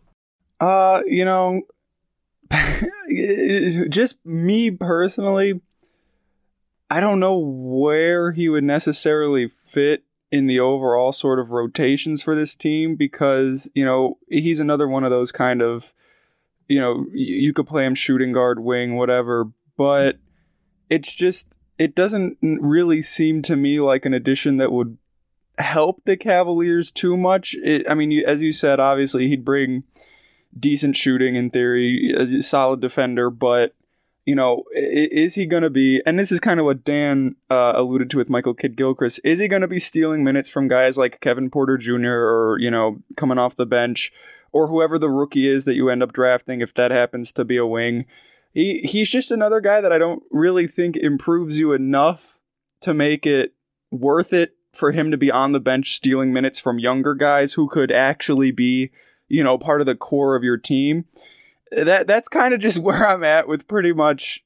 Uh, 0.60 1.02
you 1.06 1.26
know, 1.26 1.62
just 3.90 4.18
me 4.26 4.72
personally, 4.72 5.62
I 6.90 7.00
don't 7.00 7.20
know 7.20 7.38
where 7.38 8.32
he 8.32 8.50
would 8.50 8.64
necessarily 8.64 9.48
fit 9.48 10.04
in 10.32 10.48
the 10.48 10.60
overall 10.60 11.12
sort 11.12 11.40
of 11.40 11.52
rotations 11.52 12.24
for 12.24 12.36
this 12.36 12.56
team 12.56 12.96
because, 12.96 13.70
you 13.74 13.86
know, 13.86 14.18
he's 14.30 14.60
another 14.60 14.88
one 14.88 15.04
of 15.04 15.10
those 15.10 15.32
kind 15.32 15.62
of, 15.62 15.94
you 16.72 16.80
know, 16.80 17.06
you 17.12 17.52
could 17.52 17.68
play 17.68 17.86
him 17.86 17.94
shooting 17.94 18.32
guard, 18.32 18.60
wing, 18.60 18.96
whatever, 18.96 19.52
but 19.76 20.20
it's 20.90 21.14
just, 21.14 21.54
it 21.78 21.94
doesn't 21.94 22.38
really 22.42 23.02
seem 23.02 23.42
to 23.42 23.58
me 23.58 23.82
like 23.82 24.06
an 24.06 24.14
addition 24.14 24.56
that 24.56 24.72
would 24.72 24.98
help 25.58 26.02
the 26.06 26.16
Cavaliers 26.16 26.90
too 26.90 27.18
much. 27.18 27.56
It, 27.62 27.86
I 27.90 27.94
mean, 27.94 28.24
as 28.26 28.42
you 28.42 28.54
said, 28.54 28.80
obviously 28.80 29.28
he'd 29.28 29.44
bring 29.44 29.84
decent 30.58 30.96
shooting 30.96 31.36
in 31.36 31.50
theory, 31.50 32.14
a 32.18 32.42
solid 32.42 32.80
defender, 32.80 33.30
but 33.30 33.76
you 34.26 34.36
know, 34.36 34.64
is 34.72 35.36
he 35.36 35.46
going 35.46 35.64
to 35.64 35.70
be, 35.70 36.02
and 36.06 36.18
this 36.18 36.32
is 36.32 36.40
kind 36.40 36.60
of 36.60 36.66
what 36.66 36.86
Dan 36.86 37.36
uh, 37.50 37.74
alluded 37.76 38.10
to 38.12 38.18
with 38.18 38.30
Michael 38.30 38.54
Kidd 38.54 38.78
Gilchrist, 38.78 39.20
is 39.26 39.40
he 39.40 39.50
going 39.50 39.64
to 39.64 39.68
be 39.68 39.80
stealing 39.80 40.24
minutes 40.24 40.50
from 40.50 40.70
guys 40.70 40.98
like 40.98 41.20
Kevin 41.20 41.50
Porter 41.50 41.76
Jr. 41.78 42.12
or, 42.12 42.58
you 42.60 42.72
know, 42.72 43.00
coming 43.18 43.40
off 43.40 43.58
the 43.58 43.66
bench 43.66 44.14
or 44.52 44.68
whoever 44.68 44.98
the 44.98 45.10
rookie 45.10 45.48
is 45.48 45.66
that 45.66 45.76
you 45.76 45.90
end 45.90 46.04
up 46.04 46.14
drafting 46.14 46.62
if 46.62 46.74
that 46.74 46.92
happens 46.92 47.32
to 47.34 47.46
be 47.46 47.58
a 47.58 47.66
wing? 47.66 48.06
He, 48.54 48.80
he's 48.80 49.10
just 49.10 49.32
another 49.32 49.62
guy 49.62 49.82
that 49.82 49.94
I 49.94 49.98
don't 49.98 50.24
really 50.30 50.68
think 50.68 50.98
improves 50.98 51.60
you 51.60 51.72
enough 51.72 52.40
to 52.82 52.94
make 52.94 53.26
it 53.26 53.54
worth 53.92 54.34
it 54.34 54.56
for 54.74 54.92
him 54.92 55.12
to 55.12 55.18
be 55.18 55.32
on 55.32 55.52
the 55.52 55.60
bench 55.60 55.94
stealing 55.94 56.34
minutes 56.34 56.60
from 56.60 56.80
younger 56.80 57.14
guys 57.14 57.54
who 57.54 57.68
could 57.68 57.92
actually 57.92 58.52
be, 58.52 58.92
you 59.28 59.44
know, 59.44 59.58
part 59.58 59.82
of 59.82 59.88
the 59.88 59.96
core 59.96 60.36
of 60.36 60.44
your 60.44 60.58
team 60.58 61.06
that 61.72 62.08
that's 62.08 62.28
kind 62.28 62.54
of 62.54 62.60
just 62.60 62.80
where 62.84 63.08
I'm 63.08 63.24
at 63.24 63.48
with 63.48 63.68
pretty 63.68 63.94
much 63.94 64.44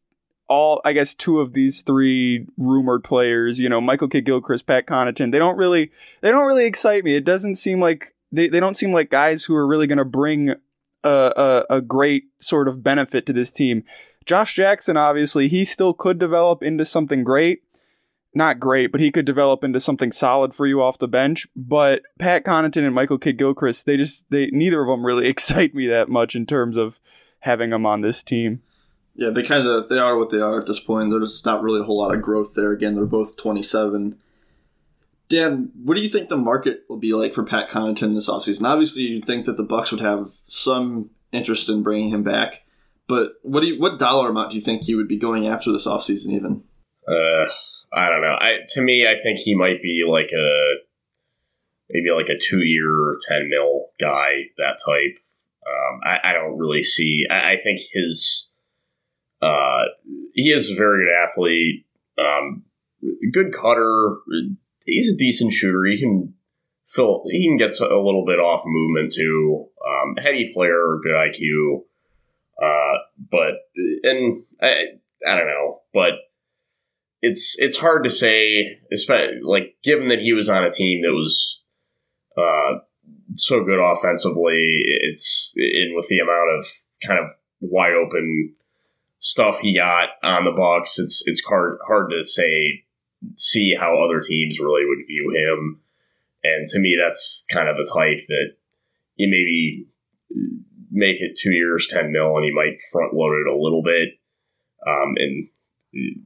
all 0.48 0.80
I 0.86 0.94
guess 0.94 1.14
two 1.14 1.40
of 1.40 1.54
these 1.54 1.82
three 1.82 2.48
rumored 2.58 3.04
players, 3.04 3.60
you 3.60 3.68
know, 3.68 3.82
Michael 3.82 4.08
Kidd 4.08 4.26
Gilchrist, 4.26 4.68
Pat 4.68 4.86
Connaughton, 4.86 5.32
they 5.32 5.40
don't 5.40 5.58
really 5.58 5.92
they 6.22 6.32
don't 6.32 6.46
really 6.46 6.66
excite 6.66 7.04
me. 7.04 7.16
It 7.16 7.26
doesn't 7.26 7.56
seem 7.56 7.80
like 7.80 8.14
they, 8.36 8.48
they 8.48 8.60
don't 8.60 8.76
seem 8.76 8.92
like 8.92 9.10
guys 9.10 9.46
who 9.46 9.56
are 9.56 9.68
really 9.68 9.88
gonna 9.88 10.06
bring 10.06 10.52
a, 11.04 11.66
a, 11.70 11.76
a 11.76 11.82
great 11.82 12.26
sort 12.40 12.68
of 12.68 12.84
benefit 12.84 13.26
to 13.26 13.34
this 13.34 13.52
team. 13.52 13.84
Josh 14.26 14.56
Jackson, 14.56 14.98
obviously, 14.98 15.48
he 15.48 15.66
still 15.66 15.94
could 15.94 16.18
develop 16.18 16.64
into 16.64 16.84
something 16.84 17.24
great 17.24 17.62
not 18.36 18.60
great, 18.60 18.92
but 18.92 19.00
he 19.00 19.12
could 19.12 19.26
develop 19.26 19.64
into 19.64 19.80
something 19.80 20.12
solid 20.12 20.54
for 20.54 20.68
you 20.68 20.84
off 20.84 20.98
the 20.98 21.08
bench. 21.08 21.48
But 21.56 22.02
Pat 22.20 22.44
Connaughton 22.44 22.86
and 22.86 22.94
Michael 22.94 23.18
Kidd 23.18 23.38
Gilchrist, 23.38 23.86
they 23.86 23.96
just 23.96 24.30
they 24.30 24.48
neither 24.48 24.82
of 24.82 24.88
them 24.88 25.06
really 25.06 25.28
excite 25.30 25.74
me 25.74 25.88
that 25.88 26.10
much 26.10 26.36
in 26.36 26.46
terms 26.46 26.78
of 26.78 27.00
having 27.40 27.70
them 27.70 27.86
on 27.86 28.02
this 28.02 28.22
team. 28.22 28.62
Yeah, 29.16 29.30
they 29.30 29.44
kind 29.44 29.66
of 29.66 29.88
they 29.88 29.98
are 29.98 30.18
what 30.18 30.30
they 30.30 30.42
are 30.42 30.60
at 30.60 30.68
this 30.68 30.82
point. 30.82 31.10
There's 31.10 31.46
not 31.46 31.64
really 31.64 31.80
a 31.80 31.84
whole 31.84 31.98
lot 31.98 32.14
of 32.14 32.22
growth 32.22 32.54
there. 32.54 32.74
Again, 32.74 32.96
they're 32.96 33.06
both 33.06 33.38
27. 33.38 34.18
Dan, 35.28 35.72
what 35.84 35.96
do 35.96 36.02
you 36.02 36.10
think 36.10 36.30
the 36.30 36.38
market 36.38 36.84
will 36.88 36.98
be 36.98 37.14
like 37.14 37.34
for 37.34 37.44
Pat 37.44 37.70
Connaughton 37.70 38.14
this 38.14 38.30
offseason? 38.30 38.68
Obviously, 38.68 39.04
you'd 39.04 39.26
think 39.26 39.46
that 39.46 39.58
the 39.58 39.64
Bucks 39.64 39.92
would 39.92 40.02
have 40.02 40.34
some 40.46 41.10
interest 41.32 41.70
in 41.70 41.84
bringing 41.84 42.10
him 42.10 42.24
back, 42.24 42.64
but 43.08 43.34
what 43.42 43.62
do 43.62 43.68
you, 43.68 43.80
what 43.80 44.00
dollar 44.00 44.30
amount 44.30 44.52
do 44.52 44.56
you 44.56 44.62
think 44.62 44.84
he 44.84 44.96
would 44.96 45.08
be 45.08 45.18
going 45.18 45.48
after 45.48 45.72
this 45.72 45.88
offseason 45.88 46.34
even? 46.34 46.64
Uh, 47.08 47.50
I 47.94 48.10
don't 48.10 48.22
know. 48.22 48.36
I 48.40 48.60
to 48.74 48.82
me, 48.82 49.08
I 49.08 49.22
think 49.22 49.40
he 49.40 49.56
might 49.56 49.82
be 49.82 50.04
like 50.08 50.32
a 50.32 50.76
maybe 51.90 52.10
like 52.16 52.30
a 52.30 52.40
two 52.40 52.64
year, 52.64 53.16
ten 53.28 53.50
mil 53.50 53.88
guy, 54.00 54.50
that 54.58 54.78
type. 54.86 55.20
Um, 55.66 56.00
I, 56.04 56.30
I, 56.30 56.34
don't 56.34 56.60
really 56.60 56.84
see. 56.84 57.26
I, 57.30 57.54
I, 57.54 57.58
think 57.58 57.80
his 57.92 58.52
uh, 59.42 59.86
he 60.34 60.52
is 60.52 60.70
a 60.70 60.76
very 60.76 61.06
good 61.06 61.28
athlete, 61.28 61.86
um, 62.20 62.64
good 63.32 63.52
cutter. 63.52 64.18
He's 64.86 65.12
a 65.12 65.18
decent 65.18 65.52
shooter. 65.52 65.86
He 65.86 66.00
can 66.00 66.34
fill. 66.88 67.24
He 67.30 67.48
can 67.48 67.58
get 67.58 67.80
a 67.80 67.96
little 67.96 68.24
bit 68.26 68.40
off 68.40 68.62
movement 68.66 69.12
too. 69.12 69.68
Um, 69.86 70.16
heady 70.18 70.52
player, 70.54 71.00
good 71.04 71.14
IQ. 71.14 71.82
Uh, 72.62 72.98
but 73.32 73.54
and 74.04 74.44
I, 74.62 74.86
I 75.28 75.36
don't 75.36 75.48
know, 75.48 75.82
but 75.94 76.14
it's 77.22 77.58
it's 77.60 77.78
hard 77.78 78.04
to 78.04 78.10
say, 78.10 78.80
especially 78.94 79.40
like 79.42 79.76
given 79.84 80.10
that 80.10 80.20
he 80.20 80.34
was 80.34 80.48
on 80.48 80.64
a 80.64 80.72
team 80.72 81.02
that 81.02 81.14
was 81.14 81.66
uh, 82.38 82.80
so 83.34 83.64
good 83.64 83.80
offensively. 83.80 84.84
It's 84.86 85.54
in 85.56 85.94
with 85.96 86.08
the 86.08 86.20
amount 86.20 86.58
of 86.58 86.66
kind 87.06 87.20
of 87.20 87.32
wide 87.60 87.94
open 87.94 88.54
stuff 89.20 89.60
he 89.60 89.76
got 89.76 90.10
on 90.24 90.46
the 90.46 90.52
Bucks. 90.52 91.00
It's 91.00 91.24
it's 91.26 91.44
hard 91.44 91.80
hard 91.88 92.12
to 92.12 92.24
say 92.24 92.85
see 93.36 93.76
how 93.80 94.04
other 94.04 94.20
teams 94.20 94.60
really 94.60 94.86
would 94.86 95.06
view 95.08 95.32
him. 95.36 95.82
And 96.44 96.68
to 96.68 96.80
me, 96.80 96.98
that's 97.02 97.46
kind 97.50 97.70
of 97.70 97.76
the 97.78 97.92
type 97.92 98.26
that 98.28 98.56
you 99.16 99.30
maybe 99.30 99.88
make 100.92 101.22
it 101.22 101.38
two 101.38 101.54
years, 101.54 101.88
ten 101.88 102.12
mil, 102.12 102.38
and 102.38 102.46
you 102.46 102.54
might 102.54 102.80
front 102.92 103.14
load 103.14 103.42
it 103.42 103.52
a 103.52 103.58
little 103.58 103.84
bit. 103.84 104.10
Um, 104.86 105.16
and 105.18 105.48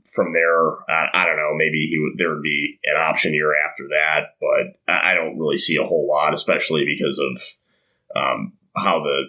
from 0.05 0.33
there, 0.33 0.71
I, 0.89 1.09
I, 1.13 1.25
don't 1.25 1.37
know. 1.37 1.53
Maybe 1.55 1.87
he 1.89 1.97
would, 1.99 2.17
there 2.17 2.29
would 2.29 2.41
be 2.41 2.79
an 2.83 2.99
option 2.99 3.33
year 3.33 3.53
after 3.69 3.83
that, 3.87 4.35
but 4.41 4.91
I, 4.91 5.11
I 5.11 5.13
don't 5.13 5.37
really 5.37 5.57
see 5.57 5.77
a 5.77 5.85
whole 5.85 6.07
lot, 6.07 6.33
especially 6.33 6.83
because 6.85 7.19
of 7.19 8.21
um, 8.21 8.53
how 8.75 9.01
the 9.03 9.25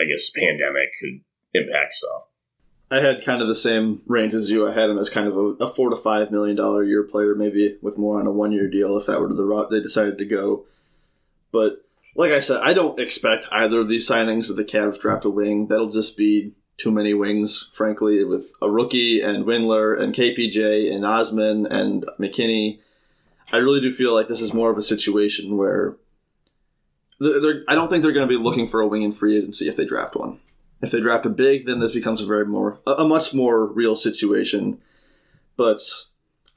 I 0.00 0.04
guess 0.04 0.30
pandemic 0.30 0.90
could 1.00 1.20
impact 1.54 1.92
stuff. 1.92 2.28
I 2.90 3.00
had 3.00 3.24
kind 3.24 3.42
of 3.42 3.48
the 3.48 3.54
same 3.54 4.02
range 4.06 4.32
as 4.32 4.50
you. 4.50 4.68
I 4.68 4.72
had 4.72 4.90
him 4.90 4.98
as 4.98 5.10
kind 5.10 5.26
of 5.26 5.36
a, 5.36 5.64
a 5.64 5.68
four 5.68 5.90
to 5.90 5.96
five 5.96 6.30
million 6.30 6.56
dollar 6.56 6.84
year 6.84 7.02
player, 7.02 7.34
maybe 7.34 7.76
with 7.82 7.98
more 7.98 8.20
on 8.20 8.26
a 8.26 8.32
one 8.32 8.52
year 8.52 8.68
deal 8.68 8.96
if 8.96 9.06
that 9.06 9.20
were 9.20 9.32
the 9.32 9.44
route 9.44 9.70
they 9.70 9.80
decided 9.80 10.18
to 10.18 10.24
go. 10.24 10.64
But 11.50 11.84
like 12.14 12.32
I 12.32 12.40
said, 12.40 12.60
I 12.62 12.74
don't 12.74 13.00
expect 13.00 13.48
either 13.50 13.80
of 13.80 13.88
these 13.88 14.08
signings 14.08 14.50
of 14.50 14.56
the 14.56 14.64
Cavs 14.64 15.00
draft 15.00 15.24
a 15.24 15.30
wing. 15.30 15.66
That'll 15.66 15.90
just 15.90 16.16
be 16.16 16.52
too 16.76 16.92
many 16.92 17.14
wings, 17.14 17.70
frankly, 17.72 18.22
with 18.24 18.52
a 18.62 18.70
rookie 18.70 19.20
and 19.20 19.44
Windler 19.44 19.98
and 20.00 20.14
KPJ 20.14 20.92
and 20.94 21.04
Osman 21.04 21.66
and 21.66 22.04
McKinnie. 22.20 22.78
I 23.52 23.58
really 23.58 23.80
do 23.80 23.90
feel 23.90 24.12
like 24.12 24.28
this 24.28 24.40
is 24.40 24.52
more 24.52 24.70
of 24.70 24.78
a 24.78 24.82
situation 24.82 25.56
where 25.56 25.96
I 27.20 27.74
don't 27.74 27.88
think 27.88 28.02
they're 28.02 28.12
going 28.12 28.28
to 28.28 28.38
be 28.38 28.42
looking 28.42 28.66
for 28.66 28.80
a 28.80 28.86
wing 28.86 29.02
in 29.02 29.12
free 29.12 29.36
agency 29.36 29.68
if 29.68 29.76
they 29.76 29.86
draft 29.86 30.16
one. 30.16 30.40
If 30.82 30.90
they 30.90 31.00
draft 31.00 31.26
a 31.26 31.30
big, 31.30 31.66
then 31.66 31.80
this 31.80 31.92
becomes 31.92 32.20
a 32.20 32.26
very 32.26 32.44
more 32.44 32.80
a, 32.86 33.04
much 33.04 33.32
more 33.32 33.66
real 33.66 33.96
situation. 33.96 34.78
But 35.56 35.80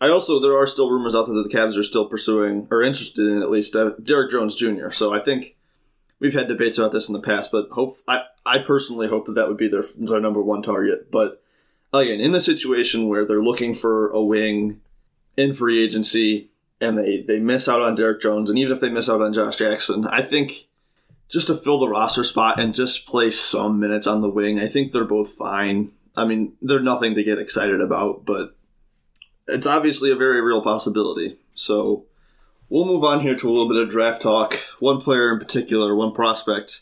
I 0.02 0.10
also 0.10 0.40
there 0.40 0.58
are 0.58 0.68
still 0.68 0.92
rumors 0.92 1.16
out 1.16 1.26
there 1.26 1.36
that 1.36 1.50
the 1.50 1.58
Cavs 1.58 1.78
are 1.78 1.84
still 1.84 2.06
pursuing 2.06 2.68
or 2.70 2.82
interested 2.82 3.26
in 3.26 3.42
at 3.42 3.50
least 3.50 3.76
uh, 3.76 3.92
Derrick 4.02 4.32
Jones 4.32 4.56
Jr. 4.56 4.92
So 4.92 5.14
I 5.14 5.20
think 5.20 5.58
we've 6.20 6.34
had 6.34 6.48
debates 6.48 6.78
about 6.78 6.92
this 6.92 7.08
in 7.08 7.14
the 7.14 7.22
past, 7.22 7.52
but 7.52 7.70
hope 7.72 7.96
I, 8.08 8.24
I 8.46 8.60
personally 8.60 9.08
hope 9.08 9.26
that 9.26 9.34
that 9.34 9.48
would 9.48 9.58
be 9.58 9.68
their 9.68 9.84
their 9.98 10.20
number 10.20 10.42
one 10.42 10.62
target. 10.62 11.12
But 11.12 11.42
again, 11.94 12.20
in 12.20 12.32
the 12.32 12.42
situation 12.42 13.08
where 13.08 13.26
they're 13.26 13.42
looking 13.42 13.74
for 13.74 14.10
a 14.10 14.22
wing 14.22 14.82
in 15.38 15.54
free 15.54 15.84
agency 15.84 16.52
and 16.82 16.98
they 16.98 17.22
they 17.22 17.40
miss 17.40 17.68
out 17.68 17.82
on 17.82 17.96
Derrick 17.96 18.22
Jones, 18.22 18.50
and 18.50 18.58
even 18.60 18.74
if 18.74 18.82
they 18.82 18.90
miss 18.90 19.10
out 19.10 19.22
on 19.22 19.34
Josh 19.34 19.58
Jackson, 19.58 20.08
I 20.08 20.22
think 20.22 20.69
just 21.30 21.48
to 21.48 21.56
fill 21.56 21.80
the 21.80 21.88
roster 21.88 22.24
spot 22.24 22.60
and 22.60 22.74
just 22.74 23.06
play 23.06 23.30
some 23.30 23.80
minutes 23.80 24.08
on 24.08 24.22
the 24.22 24.30
wing, 24.30 24.60
I 24.60 24.68
think 24.68 24.92
they're 24.92 25.06
both 25.06 25.34
fine. 25.34 25.92
I 26.18 26.26
mean, 26.26 26.54
they're 26.62 26.80
nothing 26.80 27.16
to 27.16 27.24
get 27.24 27.40
excited 27.40 27.80
about, 27.82 28.26
but 28.26 28.56
it's 29.48 29.68
obviously 29.68 30.12
a 30.12 30.16
very 30.16 30.42
real 30.42 30.62
possibility. 30.62 31.38
So 31.54 32.06
We'll 32.70 32.86
move 32.86 33.04
on 33.04 33.22
here 33.22 33.36
to 33.36 33.50
a 33.50 33.52
little 33.52 33.68
bit 33.68 33.82
of 33.82 33.90
draft 33.90 34.22
talk. 34.22 34.64
One 34.80 35.02
player 35.02 35.34
in 35.34 35.40
particular, 35.40 35.96
one 35.96 36.14
prospect. 36.14 36.82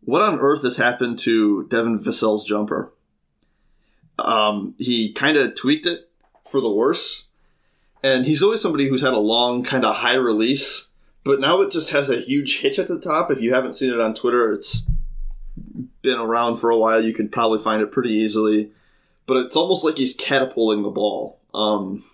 what 0.00 0.22
on 0.22 0.38
earth 0.38 0.62
has 0.62 0.78
happened 0.78 1.18
to 1.20 1.66
Devin 1.68 1.98
Vassell's 1.98 2.44
jumper? 2.44 2.92
Um, 4.18 4.74
he 4.78 5.12
kind 5.12 5.36
of 5.36 5.54
tweaked 5.54 5.84
it 5.84 6.08
for 6.48 6.60
the 6.62 6.70
worse, 6.70 7.28
and 8.02 8.24
he's 8.24 8.42
always 8.42 8.62
somebody 8.62 8.88
who's 8.88 9.02
had 9.02 9.12
a 9.12 9.18
long, 9.18 9.62
kind 9.62 9.84
of 9.84 9.96
high 9.96 10.14
release, 10.14 10.85
but 11.26 11.40
now 11.40 11.60
it 11.60 11.72
just 11.72 11.90
has 11.90 12.08
a 12.08 12.20
huge 12.20 12.60
hitch 12.60 12.78
at 12.78 12.86
the 12.86 13.00
top. 13.00 13.32
If 13.32 13.40
you 13.40 13.52
haven't 13.52 13.72
seen 13.72 13.92
it 13.92 13.98
on 13.98 14.14
Twitter, 14.14 14.52
it's 14.52 14.88
been 16.00 16.18
around 16.18 16.56
for 16.56 16.70
a 16.70 16.78
while. 16.78 17.02
You 17.02 17.12
can 17.12 17.28
probably 17.28 17.58
find 17.58 17.82
it 17.82 17.90
pretty 17.90 18.10
easily, 18.10 18.70
but 19.26 19.38
it's 19.38 19.56
almost 19.56 19.84
like 19.84 19.98
he's 19.98 20.14
catapulting 20.14 20.84
the 20.84 20.90
ball. 20.90 21.40
Um, 21.52 22.04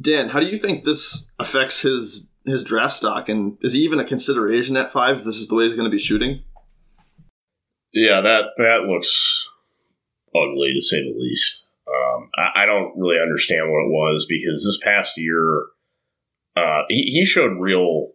Dan, 0.00 0.28
how 0.28 0.38
do 0.38 0.46
you 0.46 0.56
think 0.56 0.84
this 0.84 1.30
affects 1.40 1.82
his 1.82 2.30
his 2.46 2.62
draft 2.62 2.94
stock, 2.94 3.28
and 3.28 3.58
is 3.60 3.72
he 3.72 3.80
even 3.80 3.98
a 3.98 4.04
consideration 4.04 4.76
at 4.76 4.92
five? 4.92 5.18
If 5.18 5.24
this 5.24 5.36
is 5.36 5.48
the 5.48 5.56
way 5.56 5.64
he's 5.64 5.74
going 5.74 5.90
to 5.90 5.94
be 5.94 5.98
shooting. 5.98 6.44
Yeah, 7.92 8.20
that 8.20 8.50
that 8.56 8.84
looks 8.84 9.50
ugly 10.34 10.72
to 10.74 10.80
say 10.80 11.02
the 11.02 11.18
least. 11.18 11.70
Um, 11.88 12.30
I, 12.36 12.62
I, 12.62 12.66
don't 12.66 12.96
really 12.96 13.20
understand 13.20 13.68
what 13.68 13.84
it 13.84 13.90
was 13.90 14.24
because 14.26 14.64
this 14.64 14.78
past 14.82 15.18
year, 15.18 15.44
uh, 16.56 16.82
he, 16.88 17.02
he 17.02 17.24
showed 17.24 17.58
real, 17.58 18.12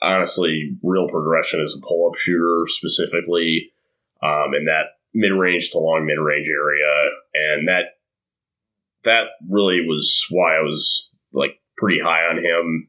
honestly, 0.00 0.76
real 0.82 1.08
progression 1.08 1.60
as 1.60 1.74
a 1.76 1.86
pull 1.86 2.08
up 2.08 2.16
shooter, 2.16 2.64
specifically 2.66 3.72
um, 4.22 4.54
in 4.56 4.64
that 4.66 4.98
mid 5.12 5.32
range 5.32 5.70
to 5.70 5.78
long 5.78 6.06
mid 6.06 6.18
range 6.18 6.48
area, 6.48 7.10
and 7.34 7.68
that 7.68 7.84
that 9.04 9.24
really 9.48 9.80
was 9.86 10.26
why 10.30 10.56
I 10.56 10.62
was 10.62 11.12
like 11.32 11.60
pretty 11.76 12.00
high 12.00 12.22
on 12.22 12.38
him, 12.38 12.88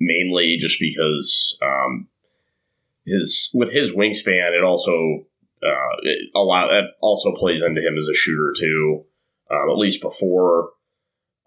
mainly 0.00 0.56
just 0.58 0.80
because 0.80 1.58
um, 1.62 2.08
his 3.06 3.50
with 3.54 3.72
his 3.72 3.92
wingspan, 3.92 4.56
it 4.56 4.64
also 4.64 5.26
uh, 5.62 5.96
it 6.02 6.30
allow 6.34 6.68
that 6.68 6.92
also 7.00 7.34
plays 7.34 7.62
into 7.62 7.80
him 7.80 7.96
as 7.98 8.08
a 8.08 8.14
shooter 8.14 8.52
too. 8.56 9.04
Um, 9.48 9.70
at 9.70 9.78
least 9.78 10.02
before, 10.02 10.70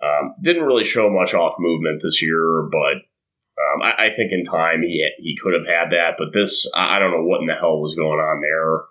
um, 0.02 0.36
didn't 0.42 0.64
really 0.64 0.84
show 0.84 1.10
much 1.10 1.34
off 1.34 1.56
movement 1.60 2.02
this 2.02 2.22
year, 2.22 2.68
but 2.72 3.04
um, 3.60 3.82
I, 3.82 4.06
I, 4.06 4.10
think 4.10 4.32
in 4.32 4.44
time 4.44 4.82
he 4.82 5.10
he 5.18 5.36
could 5.36 5.54
have 5.54 5.66
had 5.66 5.92
that. 5.92 6.16
But 6.18 6.32
this, 6.32 6.70
I, 6.76 7.00
don't 7.00 7.12
know 7.12 7.24
what 7.24 7.42
in 7.42 7.48
the 7.48 7.56
hell 7.56 7.82
was 7.82 7.96
going 7.96 8.20
on 8.20 8.42
there. 8.42 8.86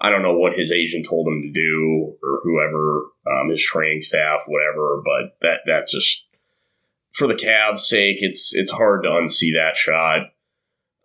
I 0.00 0.10
don't 0.10 0.22
know 0.22 0.38
what 0.38 0.54
his 0.54 0.72
agent 0.72 1.06
told 1.06 1.28
him 1.28 1.42
to 1.42 1.50
do 1.50 2.16
or 2.22 2.40
whoever 2.42 3.02
um, 3.30 3.50
his 3.50 3.62
training 3.62 4.00
staff, 4.00 4.44
whatever. 4.46 5.02
But 5.04 5.36
that 5.42 5.58
that 5.66 5.86
just 5.88 6.30
for 7.12 7.26
the 7.26 7.34
Cavs' 7.34 7.80
sake, 7.80 8.18
it's 8.20 8.54
it's 8.54 8.70
hard 8.70 9.02
to 9.02 9.10
unsee 9.10 9.52
that 9.52 9.76
shot. 9.76 10.30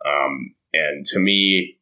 Um, 0.06 0.56
and 0.74 1.06
to 1.08 1.20
me, 1.20 1.78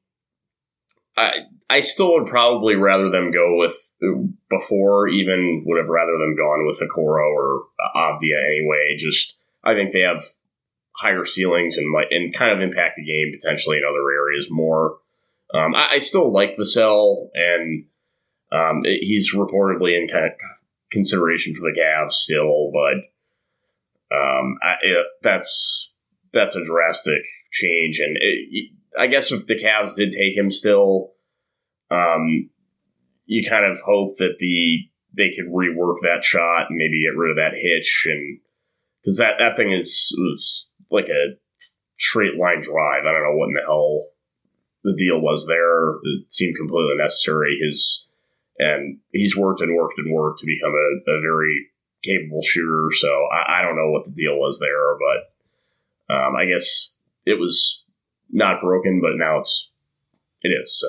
I 1.16 1.42
I 1.70 1.82
still 1.82 2.14
would 2.14 2.28
probably 2.28 2.76
rather 2.76 3.10
them 3.10 3.32
go 3.32 3.58
with 3.58 3.94
before 4.50 5.08
even 5.10 5.64
would 5.66 5.78
have 5.78 5.90
rather 5.90 6.14
them 6.14 6.36
gone 6.38 6.66
with 6.66 6.80
Okoro 6.80 7.34
or 7.34 7.64
Avdija 7.96 8.46
anyway. 8.48 8.96
Just 8.98 9.38
I 9.64 9.74
think 9.74 9.92
they 9.92 10.00
have 10.00 10.24
higher 10.96 11.26
ceilings 11.26 11.78
and 11.78 11.92
might 11.92 12.08
and 12.10 12.34
kind 12.34 12.52
of 12.52 12.62
impact 12.62 12.96
the 12.96 13.04
game 13.04 13.32
potentially 13.34 13.78
in 13.78 13.84
other 13.84 14.10
areas 14.12 14.48
more. 14.50 14.98
Um, 15.54 15.76
I, 15.76 15.88
I, 15.94 15.98
still 16.00 16.32
like 16.32 16.58
Vassell, 16.58 17.30
and 17.34 17.86
um, 18.52 18.82
it, 18.84 19.00
he's 19.02 19.34
reportedly 19.34 19.98
in 19.98 20.10
kind 20.10 20.26
of 20.26 20.32
consideration 20.92 21.54
for 21.54 21.62
the 21.62 21.80
Cavs 21.80 22.12
still, 22.12 22.72
but 22.74 24.16
um, 24.16 24.58
I, 24.62 24.74
it, 24.82 25.06
that's 25.22 25.96
that's 26.34 26.56
a 26.56 26.66
drastic 26.66 27.22
change. 27.52 28.00
And 28.00 28.18
it, 28.20 28.72
I 28.98 29.08
guess 29.08 29.32
if 29.32 29.46
the 29.48 29.56
Cavs 29.56 29.96
did 29.96 30.12
take 30.12 30.36
him 30.36 30.50
still, 30.50 31.14
um, 31.92 32.50
you 33.26 33.48
kind 33.48 33.66
of 33.66 33.80
hope 33.82 34.18
that 34.18 34.38
the 34.40 34.90
they 35.16 35.30
could 35.36 35.52
rework 35.52 35.98
that 36.02 36.24
shot 36.24 36.70
and 36.70 36.78
maybe 36.78 37.02
get 37.02 37.18
rid 37.18 37.32
of 37.32 37.38
that 37.38 37.58
hitch 37.58 38.08
and 38.10 38.40
because 39.02 39.18
that 39.18 39.36
that 39.40 39.56
thing 39.56 39.72
is 39.72 40.14
was 40.18 40.70
like 40.92 41.08
a 41.08 41.36
straight 42.00 42.38
line 42.38 42.62
drive. 42.62 43.04
I 43.06 43.12
don't 43.12 43.24
know 43.24 43.38
what 43.38 43.50
in 43.50 43.54
the 43.54 43.62
hell 43.62 44.08
the 44.84 44.94
deal 44.94 45.20
was 45.20 45.48
there. 45.48 46.00
It 46.04 46.32
seemed 46.32 46.56
completely 46.58 46.96
necessary. 46.98 47.58
His 47.62 48.08
and 48.60 49.00
he's 49.12 49.38
worked 49.38 49.62
and 49.62 49.76
worked 49.76 50.00
and 50.00 50.14
worked 50.14 50.40
to 50.40 50.46
become 50.46 50.74
a, 50.74 51.12
a 51.12 51.22
very 51.22 51.68
capable 52.04 52.42
shooter. 52.42 52.88
So 52.92 53.08
I, 53.32 53.60
I, 53.60 53.62
don't 53.62 53.76
know 53.76 53.92
what 53.92 54.06
the 54.06 54.12
deal 54.12 54.38
was 54.38 54.60
there, 54.60 54.98
but 54.98 56.14
um, 56.14 56.36
I 56.36 56.46
guess 56.46 56.96
it 57.26 57.40
was 57.40 57.86
not 58.32 58.62
broken, 58.62 59.00
but 59.02 59.12
now 59.16 59.38
it's 59.38 59.72
it 60.42 60.50
is. 60.50 60.80
So 60.80 60.88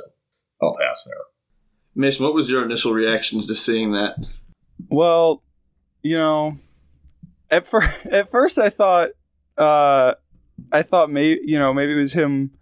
I'll 0.63 0.77
pass 0.77 1.05
there. 1.05 1.23
Mason, 1.95 2.25
what 2.25 2.35
was 2.35 2.51
your 2.51 2.65
initial 2.65 2.93
reactions 2.93 3.47
to 3.47 3.55
seeing 3.55 3.93
that? 3.93 4.17
Well, 4.89 5.43
you 6.03 6.17
know, 6.17 6.55
at 7.51 7.67
first, 7.67 8.07
at 8.13 8.31
first 8.31 8.59
I 8.59 8.71
thought, 8.71 9.11
uh, 9.57 10.15
I 10.73 10.83
thought 10.83 11.11
maybe 11.11 11.41
you 11.45 11.59
know 11.59 11.73
maybe 11.73 11.93
it 11.93 11.97
was 11.97 12.13
him 12.13 12.53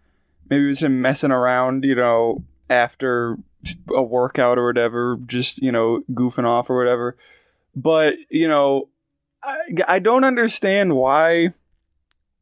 maybe 0.48 0.64
it 0.64 0.68
was 0.68 0.82
him 0.82 1.00
messing 1.00 1.30
around, 1.30 1.85
you 1.85 1.94
know, 1.94 2.44
after 2.70 3.37
a 3.94 4.02
workout 4.02 4.59
or 4.59 4.66
whatever, 4.66 5.18
just, 5.26 5.61
you 5.62 5.72
know, 5.72 6.02
goofing 6.12 6.44
off 6.44 6.70
or 6.70 6.76
whatever. 6.76 7.16
But, 7.74 8.14
you 8.30 8.48
know, 8.48 8.88
I, 9.42 9.59
I 9.87 9.98
don't 9.98 10.24
understand 10.24 10.96
why 10.96 11.54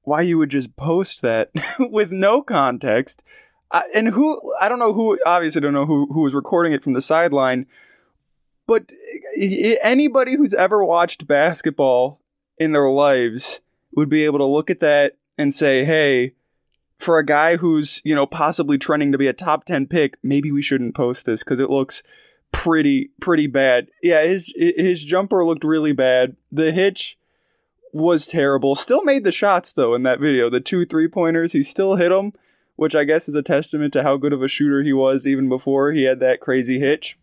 why 0.03 0.21
you 0.21 0.37
would 0.37 0.51
just 0.51 0.77
post 0.77 1.23
that 1.23 1.51
with 1.79 2.11
no 2.12 2.43
context. 2.43 3.23
And 3.95 4.09
who 4.09 4.41
I 4.61 4.69
don't 4.69 4.79
know 4.79 4.93
who 4.93 5.19
obviously 5.27 5.61
don't 5.61 5.73
know 5.73 5.87
who 5.87 6.07
who 6.13 6.23
was 6.23 6.35
recording 6.35 6.73
it 6.73 6.83
from 6.83 6.93
the 6.93 7.01
sideline, 7.01 7.67
but 8.67 8.93
anybody 9.83 10.37
who's 10.37 10.55
ever 10.55 10.85
watched 10.85 11.27
basketball 11.27 12.21
in 12.59 12.73
their 12.73 12.89
lives 12.89 13.61
would 13.97 14.09
be 14.09 14.25
able 14.25 14.39
to 14.39 14.45
look 14.45 14.71
at 14.71 14.81
that 14.81 15.15
and 15.37 15.53
say, 15.53 15.85
"Hey, 15.85 16.35
for 16.99 17.19
a 17.19 17.25
guy 17.25 17.57
who's, 17.57 18.01
you 18.05 18.15
know, 18.15 18.27
possibly 18.27 18.79
trending 18.79 19.13
to 19.13 19.19
be 19.19 19.27
a 19.27 19.33
top 19.33 19.65
10 19.65 19.87
pick, 19.87 20.17
maybe 20.23 20.51
we 20.51 20.63
shouldn't 20.63 20.95
post 20.95 21.27
this 21.27 21.45
because 21.45 21.61
it 21.61 21.71
looks 21.71 22.03
pretty, 22.53 23.11
pretty 23.21 23.47
bad. 23.47 23.89
Yeah, 24.03 24.23
his, 24.23 24.53
his 24.57 25.05
jumper 25.05 25.45
looked 25.45 25.65
really 25.65 25.93
bad. 25.93 26.37
The 26.51 26.73
hitch 26.73 27.19
was 27.93 28.27
terrible. 28.27 28.75
Still 28.75 29.05
made 29.05 29.25
the 29.25 29.33
shots 29.33 29.73
though 29.73 29.95
in 29.95 30.03
that 30.05 30.21
video. 30.21 30.49
The 30.51 30.61
two 30.61 30.87
three 30.87 31.09
pointers, 31.09 31.53
he 31.53 31.63
still 31.63 31.97
hit 31.97 32.09
them, 32.09 32.33
which 32.77 32.95
I 32.95 33.05
guess 33.05 33.29
is 33.29 33.35
a 33.35 33.43
testament 33.43 33.93
to 33.93 34.03
how 34.03 34.17
good 34.17 34.33
of 34.33 34.43
a 34.43 34.49
shooter 34.49 34.83
he 34.83 34.93
was 34.93 35.27
even 35.27 35.49
before 35.49 35.93
he 35.93 36.05
had 36.05 36.21
that 36.21 36.41
crazy 36.41 36.79
hitch. 36.79 37.19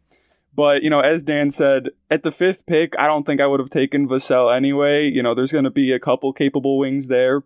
But, 0.54 0.84
you 0.84 0.90
know, 0.90 1.00
as 1.00 1.24
Dan 1.24 1.50
said, 1.50 1.92
at 2.10 2.24
the 2.24 2.32
fifth 2.32 2.66
pick, 2.66 2.94
I 3.00 3.08
don't 3.08 3.26
think 3.26 3.40
I 3.40 3.48
would 3.48 3.62
have 3.62 3.70
taken 3.70 4.08
Vassell 4.08 4.54
anyway. 4.54 5.10
You 5.10 5.24
know, 5.24 5.34
there's 5.34 5.54
going 5.54 5.64
to 5.64 5.70
be 5.70 5.94
a 5.94 6.00
couple 6.00 6.34
capable 6.34 6.78
wings 6.78 7.08
there 7.08 7.44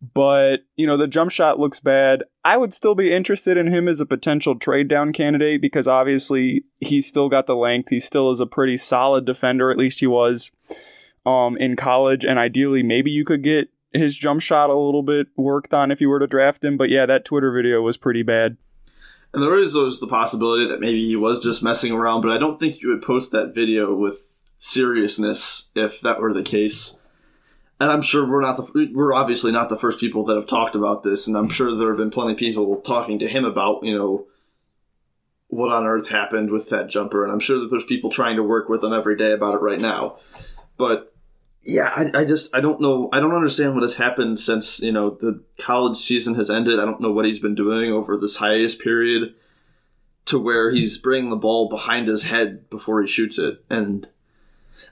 but 0.00 0.60
you 0.76 0.86
know 0.86 0.96
the 0.96 1.08
jump 1.08 1.30
shot 1.30 1.58
looks 1.58 1.80
bad. 1.80 2.22
I 2.44 2.56
would 2.56 2.72
still 2.72 2.94
be 2.94 3.12
interested 3.12 3.56
in 3.56 3.66
him 3.66 3.88
as 3.88 4.00
a 4.00 4.06
potential 4.06 4.56
trade 4.56 4.88
down 4.88 5.12
candidate 5.12 5.60
because 5.60 5.88
obviously 5.88 6.64
he's 6.78 7.06
still 7.06 7.28
got 7.28 7.46
the 7.46 7.56
length. 7.56 7.90
He 7.90 8.00
still 8.00 8.30
is 8.30 8.40
a 8.40 8.46
pretty 8.46 8.76
solid 8.76 9.24
defender. 9.24 9.70
At 9.70 9.78
least 9.78 10.00
he 10.00 10.06
was 10.06 10.52
um, 11.26 11.56
in 11.56 11.74
college, 11.74 12.24
and 12.24 12.38
ideally 12.38 12.82
maybe 12.82 13.10
you 13.10 13.24
could 13.24 13.42
get 13.42 13.70
his 13.92 14.16
jump 14.16 14.40
shot 14.40 14.70
a 14.70 14.74
little 14.74 15.02
bit 15.02 15.28
worked 15.36 15.72
on 15.72 15.90
if 15.90 16.00
you 16.00 16.08
were 16.08 16.18
to 16.18 16.26
draft 16.26 16.64
him. 16.64 16.76
But 16.76 16.90
yeah, 16.90 17.06
that 17.06 17.24
Twitter 17.24 17.52
video 17.52 17.82
was 17.82 17.96
pretty 17.96 18.22
bad. 18.22 18.56
And 19.34 19.42
there 19.42 19.58
is 19.58 19.76
always 19.76 20.00
the 20.00 20.06
possibility 20.06 20.66
that 20.66 20.80
maybe 20.80 21.06
he 21.06 21.16
was 21.16 21.38
just 21.38 21.62
messing 21.62 21.92
around, 21.92 22.22
but 22.22 22.30
I 22.30 22.38
don't 22.38 22.58
think 22.58 22.80
you 22.80 22.88
would 22.88 23.02
post 23.02 23.30
that 23.32 23.54
video 23.54 23.94
with 23.94 24.38
seriousness 24.58 25.70
if 25.74 26.00
that 26.00 26.20
were 26.20 26.32
the 26.32 26.42
case 26.42 27.00
and 27.80 27.90
I'm 27.92 28.02
sure 28.02 28.26
we're 28.26 28.42
not 28.42 28.56
the 28.56 28.90
we're 28.92 29.14
obviously 29.14 29.52
not 29.52 29.68
the 29.68 29.76
first 29.76 30.00
people 30.00 30.24
that 30.24 30.36
have 30.36 30.46
talked 30.46 30.74
about 30.74 31.02
this, 31.02 31.26
and 31.26 31.36
I'm 31.36 31.48
sure 31.48 31.74
there 31.74 31.88
have 31.88 31.96
been 31.96 32.10
plenty 32.10 32.32
of 32.32 32.38
people 32.38 32.76
talking 32.80 33.18
to 33.20 33.28
him 33.28 33.44
about 33.44 33.84
you 33.84 33.96
know 33.96 34.26
what 35.48 35.72
on 35.72 35.86
earth 35.86 36.08
happened 36.08 36.50
with 36.50 36.70
that 36.70 36.88
jumper, 36.88 37.24
and 37.24 37.32
I'm 37.32 37.40
sure 37.40 37.60
that 37.60 37.70
there's 37.70 37.84
people 37.84 38.10
trying 38.10 38.36
to 38.36 38.42
work 38.42 38.68
with 38.68 38.82
him 38.82 38.92
every 38.92 39.16
day 39.16 39.32
about 39.32 39.54
it 39.54 39.60
right 39.60 39.80
now. 39.80 40.18
But 40.76 41.14
yeah, 41.68 41.92
I, 41.94 42.20
I 42.20 42.24
just 42.24 42.56
I 42.56 42.62
don't 42.62 42.80
know 42.80 43.10
I 43.12 43.20
don't 43.20 43.34
understand 43.34 43.74
what 43.74 43.82
has 43.82 43.96
happened 43.96 44.40
since 44.40 44.80
you 44.80 44.90
know 44.90 45.10
the 45.10 45.42
college 45.58 45.98
season 45.98 46.34
has 46.36 46.48
ended. 46.48 46.80
I 46.80 46.86
don't 46.86 47.00
know 47.00 47.12
what 47.12 47.26
he's 47.26 47.38
been 47.38 47.54
doing 47.54 47.92
over 47.92 48.16
this 48.16 48.36
hiatus 48.36 48.74
period 48.74 49.34
to 50.24 50.38
where 50.38 50.70
he's 50.70 50.96
bringing 50.96 51.28
the 51.28 51.36
ball 51.36 51.68
behind 51.68 52.08
his 52.08 52.22
head 52.22 52.70
before 52.70 53.02
he 53.02 53.06
shoots 53.06 53.38
it, 53.38 53.62
and 53.68 54.08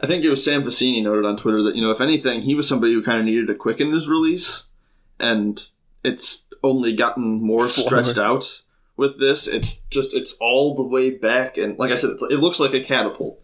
I 0.03 0.07
think 0.07 0.23
it 0.23 0.29
was 0.29 0.45
Sam 0.45 0.65
Vecenie 0.65 1.03
noted 1.03 1.25
on 1.25 1.39
Twitter 1.39 1.63
that 1.63 1.77
you 1.77 1.81
know 1.81 1.91
if 1.91 2.03
anything 2.03 2.43
he 2.43 2.55
was 2.55 2.69
somebody 2.69 2.93
who 2.93 3.03
kind 3.03 3.21
of 3.21 3.25
needed 3.25 3.47
to 3.47 3.55
quicken 3.55 3.91
his 3.91 4.07
release, 4.07 4.71
and 5.19 5.67
it's 6.05 6.51
only 6.63 6.95
gotten 6.95 7.41
more 7.43 7.63
Slower. 7.63 7.87
stretched 7.87 8.19
out 8.19 8.63
with 8.99 9.19
this. 9.19 9.47
It's 9.47 9.81
just 9.87 10.13
it's 10.13 10.37
all 10.43 10.75
the 10.75 10.87
way 10.87 11.17
back, 11.17 11.57
and 11.57 11.79
like 11.79 11.91
I 11.91 11.97
said, 11.97 12.11
it 12.31 12.41
looks 12.41 12.61
like 12.61 12.75
a 12.75 12.85
catapult. 12.85 13.41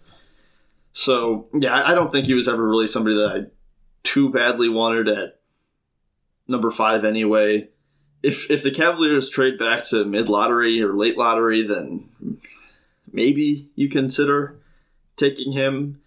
So 0.92 1.48
yeah, 1.54 1.74
I 1.74 1.94
don't 1.94 2.12
think 2.12 2.26
he 2.26 2.34
was 2.34 2.48
ever 2.48 2.66
really 2.66 2.86
somebody 2.86 3.16
that 3.16 3.30
I 3.30 3.46
too 4.02 4.30
badly 4.30 4.68
wanted 4.68 5.08
at 5.08 5.40
number 6.48 6.70
five 6.70 7.04
anyway. 7.04 7.68
if 8.22 8.50
if 8.50 8.62
the 8.62 8.70
Cavaliers 8.70 9.30
trade 9.30 9.58
back 9.58 9.84
to 9.88 10.04
mid 10.04 10.28
lottery 10.28 10.82
or 10.82 10.94
late 10.94 11.16
lottery, 11.16 11.62
then 11.62 12.08
maybe 13.12 13.70
you 13.74 13.88
consider 13.88 14.60
taking 15.16 15.52
him. 15.52 16.00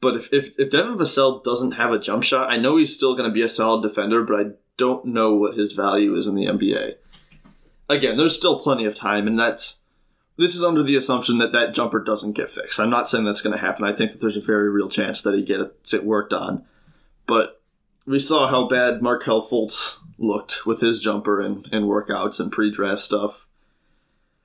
But 0.00 0.14
if, 0.14 0.32
if, 0.32 0.58
if 0.58 0.70
Devin 0.70 0.96
Vassell 0.96 1.42
doesn't 1.42 1.72
have 1.72 1.92
a 1.92 1.98
jump 1.98 2.22
shot, 2.22 2.50
I 2.50 2.56
know 2.56 2.76
he's 2.76 2.94
still 2.94 3.16
going 3.16 3.28
to 3.28 3.34
be 3.34 3.42
a 3.42 3.48
solid 3.48 3.82
defender, 3.82 4.22
but 4.22 4.38
I 4.38 4.50
don't 4.76 5.06
know 5.06 5.34
what 5.34 5.56
his 5.56 5.72
value 5.72 6.14
is 6.14 6.28
in 6.28 6.36
the 6.36 6.46
NBA. 6.46 6.94
Again, 7.88 8.16
there's 8.16 8.36
still 8.36 8.60
plenty 8.60 8.84
of 8.84 8.94
time, 8.94 9.26
and 9.26 9.36
that's 9.36 9.77
this 10.38 10.54
is 10.54 10.62
under 10.62 10.82
the 10.82 10.96
assumption 10.96 11.38
that 11.38 11.52
that 11.52 11.74
jumper 11.74 12.02
doesn't 12.02 12.32
get 12.32 12.50
fixed. 12.50 12.78
I'm 12.78 12.90
not 12.90 13.08
saying 13.08 13.24
that's 13.24 13.42
going 13.42 13.56
to 13.56 13.64
happen. 13.64 13.84
I 13.84 13.92
think 13.92 14.12
that 14.12 14.20
there's 14.20 14.36
a 14.36 14.40
very 14.40 14.70
real 14.70 14.88
chance 14.88 15.20
that 15.22 15.34
he 15.34 15.42
gets 15.42 15.92
it 15.92 16.04
worked 16.04 16.32
on, 16.32 16.64
but 17.26 17.60
we 18.06 18.18
saw 18.18 18.46
how 18.48 18.68
bad 18.68 19.02
Markelle 19.02 19.42
Fultz 19.42 19.98
looked 20.16 20.64
with 20.64 20.80
his 20.80 21.00
jumper 21.00 21.40
and, 21.40 21.66
and 21.70 21.84
workouts 21.84 22.40
and 22.40 22.50
pre-draft 22.50 23.02
stuff. 23.02 23.46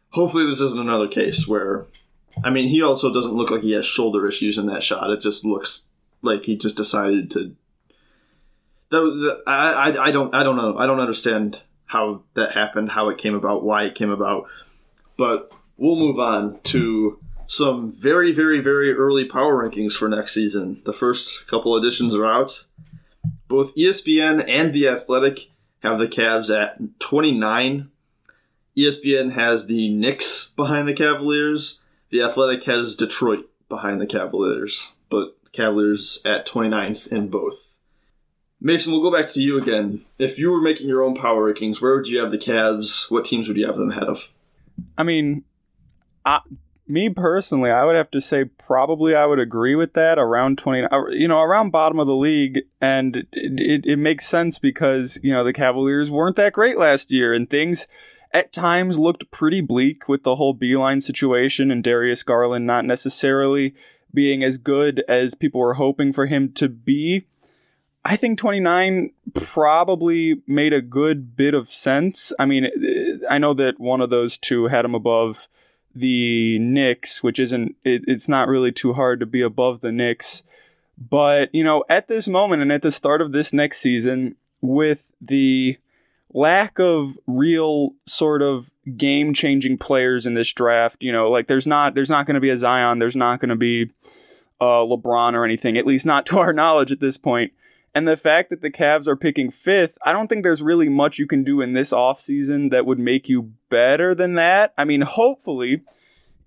Hopefully, 0.10 0.46
this 0.46 0.60
isn't 0.60 0.82
another 0.82 1.08
case 1.08 1.48
where, 1.48 1.86
I 2.44 2.50
mean, 2.50 2.68
he 2.68 2.82
also 2.82 3.14
doesn't 3.14 3.34
look 3.34 3.52
like 3.52 3.62
he 3.62 3.72
has 3.72 3.86
shoulder 3.86 4.28
issues 4.28 4.58
in 4.58 4.66
that 4.66 4.84
shot. 4.84 5.10
It 5.10 5.22
just 5.22 5.46
looks 5.46 5.88
like 6.22 6.44
he 6.44 6.58
just 6.58 6.76
decided 6.76 7.32
to. 7.32 7.56
That, 8.90 9.44
I, 9.48 9.92
I, 9.92 10.06
I 10.06 10.12
don't 10.12 10.34
I 10.36 10.44
don't 10.44 10.56
know 10.56 10.78
I 10.78 10.86
don't 10.86 11.00
understand 11.00 11.62
how 11.86 12.24
that 12.36 12.52
happened, 12.52 12.92
how 12.92 13.10
it 13.10 13.18
came 13.18 13.34
about, 13.34 13.64
why 13.64 13.84
it 13.84 13.96
came 13.96 14.12
about, 14.12 14.48
but 15.18 15.52
we'll 15.78 15.96
move 15.96 16.20
on 16.20 16.60
to 16.62 17.20
some 17.46 17.92
very 17.92 18.32
very 18.32 18.60
very 18.60 18.94
early 18.94 19.26
power 19.26 19.68
rankings 19.68 19.94
for 19.94 20.08
next 20.08 20.34
season. 20.34 20.82
The 20.86 20.94
first 20.94 21.48
couple 21.48 21.76
editions 21.76 22.16
are 22.16 22.26
out. 22.26 22.66
Both 23.48 23.76
ESPN 23.76 24.44
and 24.48 24.74
The 24.74 24.88
Athletic 24.88 25.52
have 25.82 26.00
the 26.00 26.08
Cavs 26.08 26.50
at 26.50 27.00
29. 27.00 27.90
ESPN 28.76 29.34
has 29.34 29.68
the 29.68 29.94
Knicks 29.94 30.52
behind 30.52 30.88
the 30.88 30.94
Cavaliers. 30.94 31.84
The 32.10 32.22
Athletic 32.22 32.64
has 32.64 32.96
Detroit 32.96 33.50
behind 33.70 34.02
the 34.02 34.08
Cavaliers, 34.08 34.96
but 35.10 35.38
Cavaliers 35.52 36.22
at 36.26 36.48
29th 36.48 37.08
in 37.08 37.28
both. 37.28 37.78
Mason, 38.60 38.94
we'll 38.94 39.02
go 39.02 39.12
back 39.12 39.30
to 39.32 39.42
you 39.42 39.58
again. 39.60 40.02
If 40.18 40.40
you 40.40 40.50
were 40.50 40.62
making 40.62 40.88
your 40.88 41.04
own 41.04 41.16
power 41.16 41.54
rankings, 41.54 41.82
where 41.82 41.96
would 41.96 42.08
you 42.08 42.20
have 42.20 42.32
the 42.32 42.38
Cavs? 42.38 43.12
What 43.12 43.26
teams 43.26 43.48
would 43.48 43.58
you 43.58 43.68
have 43.68 43.78
them 43.78 43.92
ahead 43.92 44.06
of? 44.06 44.32
I 44.98 45.04
mean, 45.04 45.44
Me 46.86 47.10
personally, 47.10 47.72
I 47.72 47.86
would 47.86 47.96
have 47.96 48.12
to 48.12 48.20
say 48.20 48.44
probably 48.44 49.16
I 49.16 49.26
would 49.26 49.40
agree 49.40 49.74
with 49.74 49.94
that 49.94 50.20
around 50.20 50.58
20, 50.58 50.84
uh, 50.84 51.06
you 51.12 51.30
know, 51.30 51.42
around 51.42 51.72
bottom 51.72 51.98
of 51.98 52.08
the 52.08 52.16
league. 52.16 52.64
And 52.82 53.16
it, 53.16 53.28
it, 53.32 53.86
it, 53.86 53.98
makes 53.98 54.28
sense 54.28 54.60
because, 54.60 55.18
you 55.24 55.32
know, 55.32 55.46
the 55.46 55.54
Cavaliers 55.54 56.12
weren't 56.12 56.36
that 56.36 56.52
great 56.52 56.78
last 56.78 57.10
year 57.10 57.34
and 57.34 57.50
things 57.50 57.88
at 58.34 58.52
times 58.52 59.00
looked 59.00 59.32
pretty 59.32 59.62
bleak 59.62 60.10
with 60.10 60.24
the 60.24 60.36
whole 60.36 60.54
Beilein 60.54 61.02
situation 61.02 61.72
and 61.72 61.84
Darius 61.84 62.24
Garland 62.24 62.66
not 62.66 62.84
necessarily 62.84 63.74
being 64.14 64.44
as 64.44 64.58
good 64.58 65.04
as 65.08 65.36
people 65.36 65.62
were 65.62 65.76
hoping 65.76 66.12
for 66.12 66.26
him 66.26 66.52
to 66.54 66.68
be. 66.68 67.26
I 68.06 68.16
think 68.16 68.38
29 68.38 69.12
probably 69.34 70.42
made 70.46 70.74
a 70.74 70.82
good 70.82 71.38
bit 71.38 71.54
of 71.54 71.70
sense. 71.70 72.34
I 72.38 72.46
mean, 72.46 72.68
I 73.30 73.38
know 73.38 73.54
that 73.54 73.80
one 73.80 74.02
of 74.02 74.10
those 74.10 74.38
two 74.38 74.68
had 74.68 74.84
him 74.84 74.94
above 74.94 75.48
the 75.96 76.60
Knicks, 76.60 77.24
which 77.24 77.40
isn't, 77.40 77.76
it, 77.84 78.04
it's 78.08 78.30
not 78.30 78.48
really 78.48 78.72
too 78.72 78.94
hard 78.94 79.20
to 79.20 79.26
be 79.26 79.42
above 79.42 79.82
the 79.82 79.92
Knicks. 79.92 80.44
But, 80.98 81.54
you 81.54 81.64
know, 81.64 81.84
at 81.90 82.08
this 82.08 82.28
moment 82.28 82.62
and 82.62 82.72
at 82.72 82.82
the 82.82 82.92
start 82.92 83.22
of 83.22 83.32
this 83.32 83.54
next 83.54 83.80
season, 83.80 84.36
with 84.62 85.12
the 85.20 85.78
lack 86.34 86.80
of 86.80 87.18
real 87.28 87.94
sort 88.06 88.42
of 88.42 88.72
game 88.98 89.34
changing 89.34 89.78
players 89.78 90.26
in 90.26 90.34
this 90.34 90.52
draft, 90.54 91.04
you 91.04 91.12
know, 91.12 91.30
like 91.30 91.48
there's 91.48 91.68
not, 91.68 91.96
there's 91.96 92.10
not 92.10 92.26
going 92.26 92.36
to 92.36 92.42
be 92.42 92.50
a 92.50 92.58
Zion, 92.58 93.00
there's 93.00 93.16
not 93.16 93.40
going 93.40 93.50
to 93.50 93.56
be 93.56 93.92
uh, 94.62 94.82
LeBron 94.82 95.34
or 95.34 95.44
anything, 95.44 95.78
at 95.78 95.86
least 95.86 96.06
not 96.06 96.26
to 96.28 96.38
our 96.38 96.54
knowledge 96.54 96.92
at 96.92 97.00
this 97.00 97.18
point. 97.18 97.54
And 97.96 98.08
the 98.08 98.18
fact 98.18 98.50
that 98.50 98.62
the 98.62 98.72
Cavs 98.72 99.08
are 99.08 99.16
picking 99.16 99.52
fifth, 99.52 99.98
I 100.04 100.14
don't 100.14 100.28
think 100.28 100.44
there's 100.44 100.64
really 100.64 100.90
much 100.90 101.20
you 101.20 101.28
can 101.28 101.44
do 101.44 101.62
in 101.62 101.74
this 101.74 101.94
offseason 101.94 102.72
that 102.72 102.86
would 102.88 103.00
make 103.00 103.30
you 103.30 103.54
better 103.70 104.16
than 104.16 104.34
that. 104.36 104.74
I 104.78 104.84
mean, 104.84 105.02
hopefully, 105.02 105.84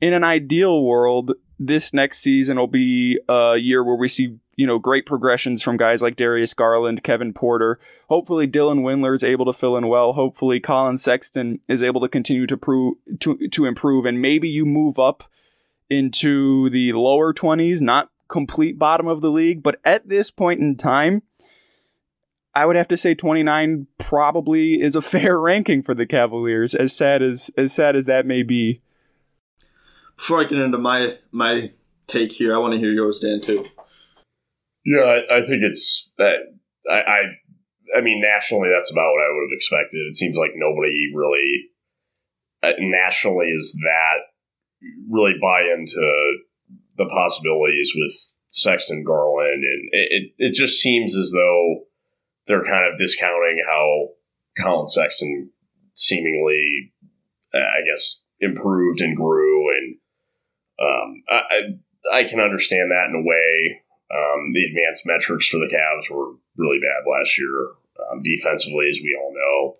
in 0.00 0.12
an 0.12 0.24
ideal 0.24 0.82
world, 0.82 1.32
this 1.58 1.92
next 1.92 2.18
season 2.18 2.58
will 2.58 2.66
be 2.66 3.20
a 3.28 3.56
year 3.56 3.84
where 3.84 3.94
we 3.94 4.08
see, 4.08 4.38
you 4.56 4.66
know, 4.66 4.80
great 4.80 5.06
progressions 5.06 5.62
from 5.62 5.76
guys 5.76 6.02
like 6.02 6.16
Darius 6.16 6.52
Garland, 6.52 7.04
Kevin 7.04 7.32
Porter. 7.32 7.78
Hopefully 8.08 8.48
Dylan 8.48 8.80
Windler 8.80 9.14
is 9.14 9.24
able 9.24 9.44
to 9.44 9.52
fill 9.52 9.76
in 9.76 9.86
well. 9.86 10.14
Hopefully 10.14 10.58
Collin 10.58 10.98
Sexton 10.98 11.60
is 11.68 11.82
able 11.82 12.00
to 12.00 12.08
continue 12.08 12.46
to 12.46 12.56
prove 12.56 12.96
to 13.20 13.48
to 13.48 13.64
improve 13.64 14.04
and 14.04 14.20
maybe 14.20 14.48
you 14.48 14.66
move 14.66 14.98
up 14.98 15.24
into 15.88 16.68
the 16.70 16.92
lower 16.92 17.32
20s, 17.32 17.80
not 17.80 18.10
complete 18.28 18.78
bottom 18.78 19.06
of 19.06 19.20
the 19.20 19.30
league, 19.30 19.62
but 19.62 19.80
at 19.84 20.08
this 20.08 20.30
point 20.30 20.60
in 20.60 20.76
time, 20.76 21.22
I 22.54 22.64
would 22.64 22.76
have 22.76 22.88
to 22.88 22.96
say 22.96 23.14
29 23.14 23.86
probably 23.98 24.80
is 24.80 24.96
a 24.96 25.00
fair 25.02 25.38
ranking 25.38 25.82
for 25.82 25.94
the 25.94 26.06
Cavaliers. 26.06 26.74
As 26.74 26.96
sad 26.96 27.22
as 27.22 27.50
as 27.56 27.72
sad 27.72 27.96
as 27.96 28.06
that 28.06 28.26
may 28.26 28.42
be. 28.42 28.82
Before 30.16 30.40
I 30.40 30.44
get 30.44 30.58
into 30.58 30.78
my 30.78 31.18
my 31.30 31.70
take 32.06 32.32
here, 32.32 32.54
I 32.54 32.58
want 32.58 32.72
to 32.72 32.80
hear 32.80 32.92
yours, 32.92 33.18
Dan, 33.18 33.40
too. 33.40 33.66
Yeah, 34.84 35.02
I, 35.02 35.38
I 35.38 35.40
think 35.40 35.62
it's 35.62 36.10
that. 36.16 36.36
I, 36.88 36.94
I 36.94 37.20
I 37.96 38.00
mean, 38.00 38.20
nationally, 38.20 38.68
that's 38.72 38.90
about 38.90 39.12
what 39.12 39.22
I 39.22 39.32
would 39.32 39.48
have 39.50 39.56
expected. 39.56 40.06
It 40.08 40.14
seems 40.14 40.36
like 40.36 40.52
nobody 40.54 41.12
really 41.14 41.70
uh, 42.62 42.72
nationally 42.78 43.46
is 43.46 43.78
that 43.82 44.18
really 45.10 45.34
buy 45.40 45.62
into 45.76 46.38
the 46.96 47.06
possibilities 47.06 47.92
with 47.94 48.12
Sexton 48.48 49.04
Garland, 49.04 49.64
and 49.64 49.88
it, 49.92 50.32
it, 50.38 50.54
just 50.54 50.80
seems 50.80 51.16
as 51.16 51.32
though 51.34 51.84
they're 52.46 52.64
kind 52.64 52.90
of 52.90 52.98
discounting 52.98 53.62
how 53.66 54.08
Collin 54.58 54.86
Sexton 54.86 55.50
seemingly, 55.94 56.92
uh, 57.54 57.58
I 57.58 57.80
guess, 57.90 58.22
improved 58.40 59.00
and 59.00 59.16
grew, 59.16 59.68
and 59.76 59.96
um, 60.80 61.22
I, 61.28 61.40
I, 61.50 62.18
I 62.20 62.24
can 62.24 62.40
understand 62.40 62.90
that 62.90 63.08
in 63.10 63.22
a 63.22 63.26
way. 63.26 63.82
Um, 64.08 64.52
the 64.54 64.64
advanced 64.64 65.04
metrics 65.04 65.48
for 65.48 65.58
the 65.58 65.66
Cavs 65.66 66.14
were 66.14 66.34
really 66.56 66.78
bad 66.78 67.10
last 67.10 67.36
year, 67.38 67.72
um, 68.10 68.22
defensively, 68.22 68.86
as 68.88 69.00
we 69.02 69.18
all 69.20 69.34
know. 69.34 69.76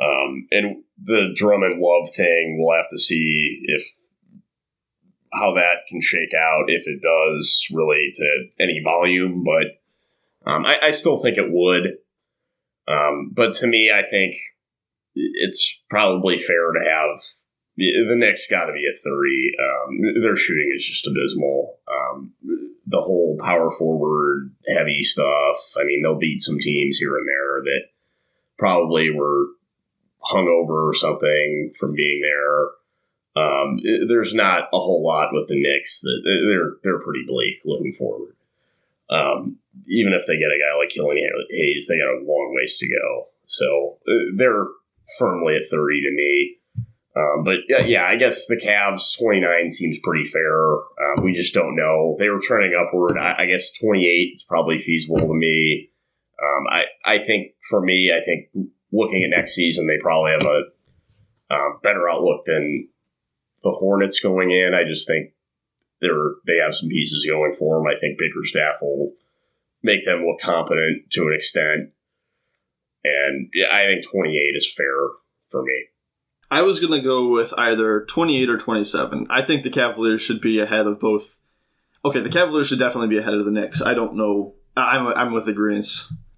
Um, 0.00 0.48
and 0.50 0.84
the 1.02 1.32
Drummond 1.34 1.78
Love 1.78 2.08
thing, 2.14 2.56
we'll 2.58 2.76
have 2.76 2.88
to 2.88 2.98
see 2.98 3.60
if 3.64 3.84
how 5.32 5.54
that 5.54 5.86
can 5.88 6.00
shake 6.00 6.34
out 6.34 6.64
if 6.68 6.86
it 6.86 7.00
does 7.02 7.66
relate 7.72 8.14
to 8.14 8.46
any 8.60 8.80
volume, 8.84 9.44
but 9.44 10.50
um, 10.50 10.66
I, 10.66 10.78
I, 10.82 10.90
still 10.90 11.16
think 11.16 11.38
it 11.38 11.50
would. 11.50 11.98
Um, 12.88 13.30
but 13.32 13.52
to 13.54 13.66
me, 13.66 13.90
I 13.94 14.02
think 14.08 14.34
it's 15.14 15.84
probably 15.88 16.36
fair 16.36 16.72
to 16.72 16.80
have 16.80 17.18
the 17.76 18.16
Knicks 18.16 18.48
got 18.50 18.66
to 18.66 18.72
be 18.72 18.86
at 18.90 18.98
three. 19.02 19.56
Um, 19.58 20.22
their 20.22 20.36
shooting 20.36 20.72
is 20.74 20.84
just 20.84 21.06
abysmal. 21.06 21.78
Um, 21.88 22.32
the 22.86 23.00
whole 23.00 23.38
power 23.40 23.70
forward 23.70 24.54
heavy 24.68 25.02
stuff. 25.02 25.56
I 25.80 25.84
mean, 25.84 26.02
they'll 26.02 26.18
beat 26.18 26.40
some 26.40 26.58
teams 26.58 26.98
here 26.98 27.16
and 27.16 27.26
there 27.26 27.62
that 27.62 27.82
probably 28.58 29.10
were 29.10 29.46
hungover 30.22 30.88
or 30.88 30.94
something 30.94 31.72
from 31.78 31.94
being 31.94 32.20
there. 32.22 32.66
Um, 33.34 33.78
there's 34.08 34.34
not 34.34 34.68
a 34.72 34.78
whole 34.78 35.02
lot 35.04 35.30
with 35.32 35.48
the 35.48 35.56
Knicks. 35.56 36.00
that 36.00 36.20
They're 36.24 36.76
they're 36.82 37.02
pretty 37.02 37.24
bleak 37.26 37.60
looking 37.64 37.92
forward. 37.92 38.36
Um, 39.10 39.58
even 39.88 40.12
if 40.12 40.26
they 40.26 40.36
get 40.36 40.52
a 40.52 40.60
guy 40.60 40.76
like 40.78 40.90
Killian 40.90 41.30
Hayes, 41.50 41.86
they 41.88 41.98
got 41.98 42.20
a 42.20 42.24
long 42.24 42.54
ways 42.56 42.78
to 42.78 42.88
go. 42.88 43.28
So 43.46 43.98
uh, 44.08 44.36
they're 44.36 44.66
firmly 45.18 45.56
at 45.56 45.64
30 45.70 46.02
to 46.02 46.10
me. 46.14 46.56
Um, 47.14 47.44
but 47.44 47.56
yeah, 47.68 47.84
yeah, 47.84 48.04
I 48.04 48.16
guess 48.16 48.46
the 48.46 48.56
Cavs 48.56 49.18
29 49.20 49.68
seems 49.68 49.98
pretty 50.02 50.24
fair. 50.24 50.76
Uh, 50.76 51.22
we 51.22 51.34
just 51.34 51.52
don't 51.52 51.76
know. 51.76 52.16
They 52.18 52.28
were 52.28 52.40
trending 52.40 52.72
upward. 52.78 53.18
I, 53.18 53.42
I 53.42 53.46
guess 53.46 53.72
28 53.78 54.32
is 54.34 54.44
probably 54.44 54.78
feasible 54.78 55.20
to 55.20 55.34
me. 55.34 55.90
Um, 56.42 56.64
I, 56.70 57.14
I 57.16 57.22
think 57.22 57.52
for 57.68 57.82
me, 57.82 58.10
I 58.16 58.24
think 58.24 58.48
looking 58.92 59.24
at 59.24 59.36
next 59.36 59.54
season, 59.54 59.86
they 59.86 59.98
probably 60.00 60.32
have 60.32 60.46
a 60.46 60.62
uh, 61.54 61.78
better 61.82 62.08
outlook 62.08 62.46
than 62.46 62.88
the 63.62 63.70
Hornets 63.70 64.20
going 64.20 64.50
in. 64.50 64.72
I 64.74 64.86
just 64.86 65.06
think 65.06 65.32
they're 66.00 66.34
they 66.46 66.62
have 66.62 66.74
some 66.74 66.88
pieces 66.88 67.26
going 67.28 67.52
for 67.52 67.78
them. 67.78 67.86
I 67.86 67.98
think 67.98 68.18
Bickerstaff 68.18 68.82
will 68.82 69.12
make 69.82 70.04
them 70.04 70.24
look 70.26 70.40
competent 70.40 71.10
to 71.10 71.22
an 71.22 71.34
extent, 71.34 71.90
and 73.04 73.48
yeah, 73.54 73.66
I 73.72 73.86
think 73.86 74.04
28 74.04 74.56
is 74.56 74.72
fair 74.72 75.08
for 75.48 75.62
me. 75.62 75.86
I 76.50 76.62
was 76.62 76.80
going 76.80 76.92
to 76.92 77.00
go 77.00 77.28
with 77.28 77.54
either 77.56 78.04
28 78.04 78.50
or 78.50 78.58
27. 78.58 79.26
I 79.30 79.42
think 79.42 79.62
the 79.62 79.70
Cavaliers 79.70 80.20
should 80.20 80.42
be 80.42 80.58
ahead 80.58 80.86
of 80.86 81.00
both. 81.00 81.38
Okay, 82.04 82.20
the 82.20 82.28
Cavaliers 82.28 82.68
should 82.68 82.78
definitely 82.78 83.08
be 83.08 83.16
ahead 83.16 83.34
of 83.34 83.46
the 83.46 83.50
Knicks. 83.50 83.80
I 83.80 83.94
don't 83.94 84.16
know. 84.16 84.54
I'm 84.76 85.06
I'm 85.06 85.32
with 85.32 85.48
agreement. 85.48 85.86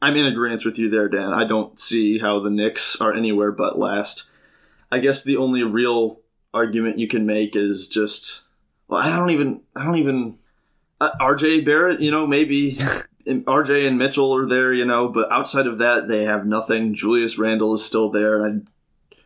I'm 0.00 0.16
in 0.16 0.26
agreement 0.26 0.64
with 0.64 0.78
you 0.78 0.90
there, 0.90 1.08
Dan. 1.08 1.32
I 1.32 1.44
don't 1.46 1.80
see 1.80 2.18
how 2.18 2.38
the 2.40 2.50
Knicks 2.50 3.00
are 3.00 3.12
anywhere 3.12 3.50
but 3.50 3.78
last. 3.78 4.30
I 4.92 4.98
guess 4.98 5.24
the 5.24 5.38
only 5.38 5.62
real 5.62 6.20
argument 6.54 6.98
you 6.98 7.08
can 7.08 7.26
make 7.26 7.56
is 7.56 7.88
just 7.88 8.44
well, 8.88 9.00
I 9.00 9.14
don't 9.14 9.30
even 9.30 9.60
I 9.74 9.84
don't 9.84 9.96
even 9.96 10.38
uh, 11.00 11.10
RJ 11.20 11.64
Barrett, 11.64 12.00
you 12.00 12.10
know, 12.10 12.26
maybe 12.26 12.72
RJ 13.26 13.86
and 13.86 13.98
Mitchell 13.98 14.34
are 14.34 14.46
there, 14.46 14.72
you 14.72 14.84
know, 14.84 15.08
but 15.08 15.30
outside 15.32 15.66
of 15.66 15.78
that, 15.78 16.08
they 16.08 16.24
have 16.24 16.46
nothing. 16.46 16.94
Julius 16.94 17.38
Randle 17.38 17.74
is 17.74 17.84
still 17.84 18.10
there, 18.10 18.44
and 18.44 18.68
I 19.12 19.16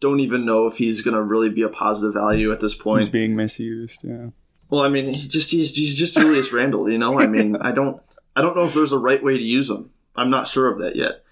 don't 0.00 0.20
even 0.20 0.46
know 0.46 0.66
if 0.66 0.76
he's 0.76 1.02
going 1.02 1.14
to 1.14 1.22
really 1.22 1.50
be 1.50 1.62
a 1.62 1.68
positive 1.68 2.14
value 2.14 2.52
at 2.52 2.60
this 2.60 2.74
point. 2.74 3.02
He's 3.02 3.08
being 3.08 3.36
misused. 3.36 4.00
Yeah. 4.02 4.30
Well, 4.70 4.82
I 4.82 4.88
mean, 4.88 5.12
he 5.12 5.28
just 5.28 5.50
he's, 5.50 5.74
he's 5.74 5.98
just 5.98 6.14
Julius 6.14 6.52
Randle, 6.52 6.88
you 6.88 6.98
know. 6.98 7.18
I 7.20 7.26
mean, 7.26 7.56
I 7.56 7.72
don't 7.72 8.00
I 8.36 8.40
don't 8.40 8.56
know 8.56 8.64
if 8.64 8.74
there's 8.74 8.92
a 8.92 8.98
right 8.98 9.22
way 9.22 9.36
to 9.36 9.42
use 9.42 9.68
him. 9.68 9.90
I'm 10.14 10.30
not 10.30 10.48
sure 10.48 10.72
of 10.72 10.78
that 10.80 10.96
yet, 10.96 11.24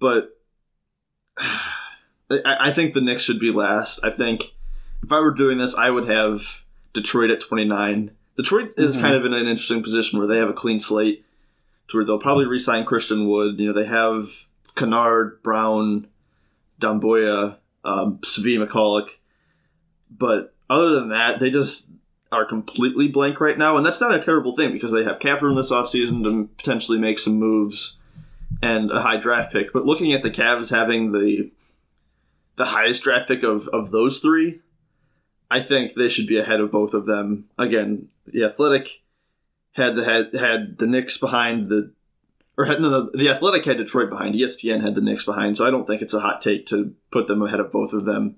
but 0.00 0.30
I, 1.38 1.60
I 2.44 2.72
think 2.72 2.92
the 2.92 3.00
Knicks 3.00 3.22
should 3.22 3.38
be 3.38 3.52
last. 3.52 4.04
I 4.04 4.10
think 4.10 4.55
if 5.06 5.12
I 5.12 5.20
were 5.20 5.30
doing 5.30 5.58
this, 5.58 5.74
I 5.76 5.88
would 5.88 6.08
have 6.08 6.64
Detroit 6.92 7.30
at 7.30 7.40
29. 7.40 8.10
Detroit 8.36 8.74
is 8.76 8.94
mm-hmm. 8.94 9.02
kind 9.02 9.14
of 9.14 9.24
in 9.24 9.32
an 9.34 9.46
interesting 9.46 9.82
position 9.82 10.18
where 10.18 10.26
they 10.26 10.38
have 10.38 10.48
a 10.48 10.52
clean 10.52 10.80
slate 10.80 11.24
to 11.88 11.96
where 11.96 12.04
they'll 12.04 12.18
probably 12.18 12.44
re-sign 12.44 12.84
Christian 12.84 13.28
Wood. 13.28 13.60
You 13.60 13.68
know, 13.68 13.72
they 13.72 13.86
have 13.86 14.28
Kennard, 14.74 15.40
Brown, 15.44 16.08
Doumbouya, 16.80 17.56
um, 17.84 18.18
Svi 18.18 18.58
Mykhailiuk. 18.58 19.10
But 20.10 20.52
other 20.68 20.90
than 20.90 21.10
that, 21.10 21.38
they 21.38 21.50
just 21.50 21.92
are 22.32 22.44
completely 22.44 23.06
blank 23.06 23.40
right 23.40 23.56
now. 23.56 23.76
And 23.76 23.86
that's 23.86 24.00
not 24.00 24.14
a 24.14 24.20
terrible 24.20 24.56
thing 24.56 24.72
because 24.72 24.90
they 24.90 25.04
have 25.04 25.20
cap 25.20 25.40
room 25.40 25.54
this 25.54 25.70
offseason 25.70 26.24
to 26.24 26.50
potentially 26.56 26.98
make 26.98 27.20
some 27.20 27.34
moves 27.34 28.00
and 28.60 28.90
a 28.90 29.02
high 29.02 29.18
draft 29.18 29.52
pick. 29.52 29.72
But 29.72 29.86
looking 29.86 30.12
at 30.12 30.22
the 30.22 30.32
Cavs 30.32 30.76
having 30.76 31.12
the 31.12 31.52
the 32.56 32.64
highest 32.64 33.02
draft 33.02 33.28
pick 33.28 33.42
of, 33.42 33.68
of 33.68 33.90
those 33.90 34.18
three, 34.18 34.62
I 35.50 35.60
think 35.60 35.94
they 35.94 36.08
should 36.08 36.26
be 36.26 36.38
ahead 36.38 36.60
of 36.60 36.70
both 36.70 36.94
of 36.94 37.06
them. 37.06 37.48
Again, 37.58 38.08
the 38.26 38.44
Athletic 38.44 39.02
had 39.72 39.96
the 39.96 40.04
had 40.04 40.34
had 40.34 40.78
the 40.78 40.86
Knicks 40.86 41.18
behind 41.18 41.68
the 41.68 41.92
or 42.58 42.64
had 42.64 42.80
no, 42.80 42.88
no, 42.88 43.10
the 43.12 43.28
Athletic 43.28 43.64
had 43.64 43.76
Detroit 43.76 44.10
behind. 44.10 44.34
ESPN 44.34 44.80
had 44.80 44.94
the 44.94 45.00
Knicks 45.00 45.24
behind, 45.24 45.56
so 45.56 45.66
I 45.66 45.70
don't 45.70 45.86
think 45.86 46.02
it's 46.02 46.14
a 46.14 46.20
hot 46.20 46.40
take 46.40 46.66
to 46.66 46.94
put 47.10 47.28
them 47.28 47.42
ahead 47.42 47.60
of 47.60 47.70
both 47.70 47.92
of 47.92 48.04
them. 48.04 48.36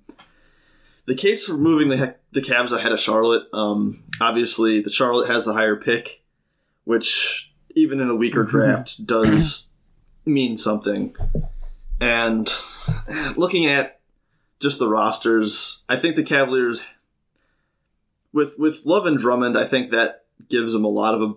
The 1.07 1.14
case 1.14 1.47
for 1.47 1.57
moving 1.57 1.88
the 1.88 2.16
the 2.33 2.42
Cavs 2.42 2.73
ahead 2.73 2.92
of 2.92 3.01
Charlotte, 3.01 3.44
um, 3.53 4.03
obviously 4.21 4.83
the 4.83 4.90
Charlotte 4.90 5.29
has 5.29 5.44
the 5.44 5.55
higher 5.55 5.77
pick, 5.77 6.23
which 6.85 7.53
even 7.75 8.01
in 8.01 8.11
a 8.11 8.16
weaker 8.16 8.44
mm-hmm. 8.44 8.51
draft 8.51 9.07
does 9.07 9.73
mean 10.27 10.57
something. 10.57 11.16
And 12.01 12.53
looking 13.37 13.66
at 13.66 14.01
just 14.61 14.79
the 14.79 14.88
rosters, 14.88 15.85
I 15.88 15.97
think 15.97 16.16
the 16.16 16.23
Cavaliers 16.23 16.83
with 18.38 18.59
with 18.59 18.87
Love 18.87 19.05
and 19.05 19.18
Drummond, 19.18 19.59
I 19.59 19.66
think 19.66 19.90
that 19.90 20.24
gives 20.48 20.72
them 20.72 20.85
a 20.85 20.88
lot 20.88 21.14
of 21.14 21.22
a 21.22 21.35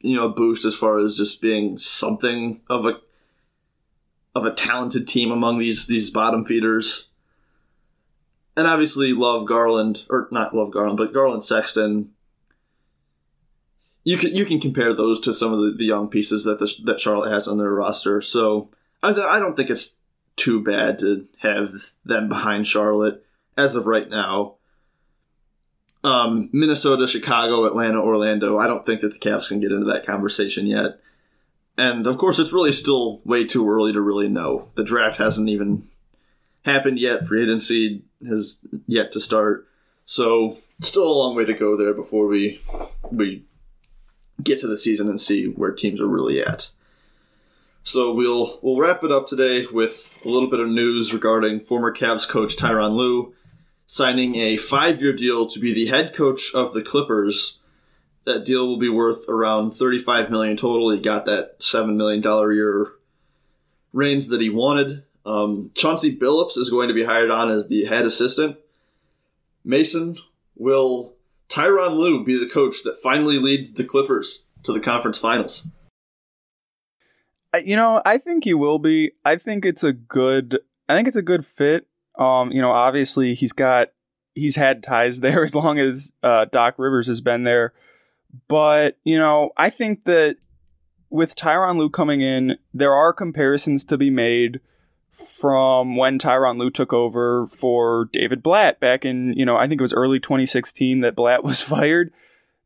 you 0.00 0.16
know 0.16 0.26
a 0.26 0.32
boost 0.32 0.64
as 0.64 0.74
far 0.74 0.98
as 0.98 1.16
just 1.16 1.42
being 1.42 1.76
something 1.76 2.62
of 2.70 2.86
a 2.86 3.00
of 4.34 4.44
a 4.44 4.54
talented 4.54 5.06
team 5.06 5.30
among 5.30 5.58
these 5.58 5.86
these 5.86 6.08
bottom 6.10 6.44
feeders. 6.44 7.10
And 8.56 8.68
obviously, 8.68 9.12
Love 9.12 9.46
Garland 9.46 10.06
or 10.08 10.28
not 10.30 10.54
Love 10.54 10.70
Garland, 10.70 10.96
but 10.96 11.12
Garland 11.12 11.42
Sexton. 11.42 12.12
You 14.04 14.16
can 14.16 14.34
you 14.34 14.46
can 14.46 14.60
compare 14.60 14.94
those 14.94 15.18
to 15.20 15.32
some 15.32 15.52
of 15.52 15.58
the, 15.58 15.74
the 15.76 15.84
young 15.84 16.08
pieces 16.08 16.44
that 16.44 16.60
the, 16.60 16.72
that 16.84 17.00
Charlotte 17.00 17.32
has 17.32 17.48
on 17.48 17.58
their 17.58 17.72
roster. 17.72 18.20
So 18.20 18.70
I 19.02 19.12
th- 19.12 19.26
I 19.26 19.40
don't 19.40 19.56
think 19.56 19.70
it's 19.70 19.96
too 20.36 20.62
bad 20.62 21.00
to 21.00 21.26
have 21.40 21.72
them 22.04 22.28
behind 22.28 22.66
Charlotte 22.68 23.24
as 23.56 23.74
of 23.74 23.86
right 23.86 24.08
now 24.08 24.56
um, 26.04 26.50
Minnesota, 26.52 27.08
Chicago, 27.08 27.64
Atlanta, 27.64 28.00
Orlando. 28.00 28.58
I 28.58 28.66
don't 28.66 28.84
think 28.84 29.00
that 29.00 29.12
the 29.12 29.18
Cavs 29.18 29.48
can 29.48 29.58
get 29.58 29.72
into 29.72 29.86
that 29.86 30.06
conversation 30.06 30.66
yet. 30.66 31.00
And 31.76 32.06
of 32.06 32.18
course, 32.18 32.38
it's 32.38 32.52
really 32.52 32.72
still 32.72 33.20
way 33.24 33.44
too 33.44 33.68
early 33.68 33.92
to 33.92 34.00
really 34.00 34.28
know. 34.28 34.68
The 34.74 34.84
draft 34.84 35.16
hasn't 35.16 35.48
even 35.48 35.88
happened 36.64 37.00
yet. 37.00 37.24
Free 37.24 37.42
agency 37.42 38.04
has 38.28 38.64
yet 38.86 39.10
to 39.12 39.20
start. 39.20 39.66
So 40.04 40.58
still 40.80 41.10
a 41.10 41.18
long 41.18 41.34
way 41.34 41.46
to 41.46 41.54
go 41.54 41.76
there 41.76 41.94
before 41.94 42.26
we 42.26 42.60
we 43.10 43.44
get 44.42 44.60
to 44.60 44.66
the 44.66 44.78
season 44.78 45.08
and 45.08 45.20
see 45.20 45.46
where 45.46 45.72
teams 45.72 46.00
are 46.00 46.06
really 46.06 46.42
at. 46.42 46.70
So 47.82 48.12
we'll 48.12 48.58
we'll 48.62 48.78
wrap 48.78 49.02
it 49.02 49.10
up 49.10 49.26
today 49.26 49.66
with 49.72 50.16
a 50.24 50.28
little 50.28 50.50
bit 50.50 50.60
of 50.60 50.68
news 50.68 51.14
regarding 51.14 51.60
former 51.60 51.94
Cavs 51.94 52.28
coach 52.28 52.56
Tyronn 52.56 52.94
Lue 52.94 53.34
signing 53.86 54.36
a 54.36 54.56
five 54.56 55.00
year 55.00 55.12
deal 55.12 55.46
to 55.46 55.58
be 55.58 55.72
the 55.72 55.86
head 55.86 56.14
coach 56.14 56.54
of 56.54 56.72
the 56.74 56.82
Clippers. 56.82 57.62
That 58.24 58.46
deal 58.46 58.66
will 58.66 58.78
be 58.78 58.88
worth 58.88 59.28
around 59.28 59.72
thirty 59.72 59.98
five 59.98 60.30
million 60.30 60.56
total. 60.56 60.90
He 60.90 61.00
got 61.00 61.26
that 61.26 61.56
seven 61.58 61.96
million 61.96 62.20
dollar 62.22 62.52
year 62.52 62.92
range 63.92 64.28
that 64.28 64.40
he 64.40 64.48
wanted. 64.48 65.04
Um, 65.26 65.70
Chauncey 65.74 66.16
Billups 66.16 66.58
is 66.58 66.70
going 66.70 66.88
to 66.88 66.94
be 66.94 67.04
hired 67.04 67.30
on 67.30 67.50
as 67.50 67.68
the 67.68 67.84
head 67.84 68.04
assistant. 68.06 68.56
Mason 69.64 70.16
will 70.56 71.16
Tyronn 71.48 71.96
Lue 71.96 72.24
be 72.24 72.38
the 72.38 72.48
coach 72.48 72.82
that 72.84 73.02
finally 73.02 73.38
leads 73.38 73.72
the 73.72 73.84
Clippers 73.84 74.48
to 74.62 74.72
the 74.72 74.80
conference 74.80 75.18
finals. 75.18 75.68
You 77.62 77.76
know, 77.76 78.02
I 78.04 78.18
think 78.18 78.44
he 78.44 78.54
will 78.54 78.78
be. 78.78 79.12
I 79.24 79.36
think 79.36 79.64
it's 79.64 79.84
a 79.84 79.92
good. 79.92 80.58
I 80.88 80.96
think 80.96 81.06
it's 81.06 81.16
a 81.16 81.22
good 81.22 81.46
fit. 81.46 81.86
Um, 82.18 82.52
you 82.52 82.60
know, 82.60 82.72
obviously 82.72 83.34
he's 83.34 83.52
got 83.52 83.88
he's 84.34 84.56
had 84.56 84.82
ties 84.82 85.20
there 85.20 85.44
as 85.44 85.54
long 85.54 85.78
as 85.78 86.12
uh, 86.22 86.46
Doc 86.46 86.74
Rivers 86.78 87.06
has 87.06 87.20
been 87.20 87.44
there. 87.44 87.72
But, 88.48 88.98
you 89.04 89.18
know, 89.18 89.50
I 89.56 89.70
think 89.70 90.04
that 90.04 90.36
with 91.08 91.36
Tyronn 91.36 91.76
Lue 91.76 91.90
coming 91.90 92.20
in, 92.20 92.58
there 92.72 92.92
are 92.92 93.12
comparisons 93.12 93.84
to 93.84 93.96
be 93.96 94.10
made 94.10 94.60
from 95.10 95.94
when 95.94 96.18
Tyronn 96.18 96.58
Lue 96.58 96.70
took 96.70 96.92
over 96.92 97.46
for 97.46 98.08
David 98.12 98.42
Blatt 98.42 98.80
back 98.80 99.04
in, 99.04 99.32
you 99.34 99.46
know, 99.46 99.56
I 99.56 99.68
think 99.68 99.80
it 99.80 99.82
was 99.82 99.94
early 99.94 100.18
2016 100.18 101.00
that 101.00 101.14
Blatt 101.14 101.44
was 101.44 101.60
fired. 101.60 102.12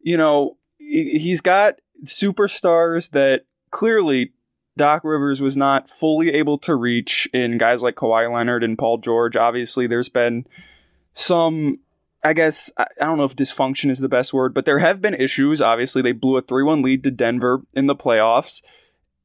You 0.01 0.17
know, 0.17 0.57
he's 0.79 1.43
got 1.43 1.75
superstars 2.05 3.11
that 3.11 3.45
clearly 3.71 4.33
Doc 4.79 5.05
Rivers 5.05 5.43
was 5.43 5.57
not 5.57 5.91
fully 5.91 6.31
able 6.31 6.57
to 6.59 6.75
reach 6.75 7.29
in 7.35 7.59
guys 7.59 7.83
like 7.83 7.97
Kawhi 7.97 8.33
Leonard 8.33 8.65
and 8.65 8.79
Paul 8.79 8.99
George. 8.99 9.37
Obviously, 9.37 9.87
there's 9.87 10.09
been 10.09 10.47
some, 11.13 11.81
I 12.25 12.33
guess, 12.33 12.73
I 12.79 12.87
don't 13.01 13.19
know 13.19 13.25
if 13.25 13.37
dysfunction 13.37 13.91
is 13.91 13.99
the 13.99 14.09
best 14.09 14.33
word, 14.33 14.55
but 14.55 14.65
there 14.65 14.79
have 14.79 15.03
been 15.03 15.15
issues. 15.15 15.61
Obviously, 15.61 16.01
they 16.01 16.13
blew 16.13 16.37
a 16.37 16.43
3 16.43 16.63
1 16.63 16.81
lead 16.81 17.05
to 17.05 17.11
Denver 17.11 17.63
in 17.75 17.87
the 17.87 17.97
playoffs. 17.97 18.63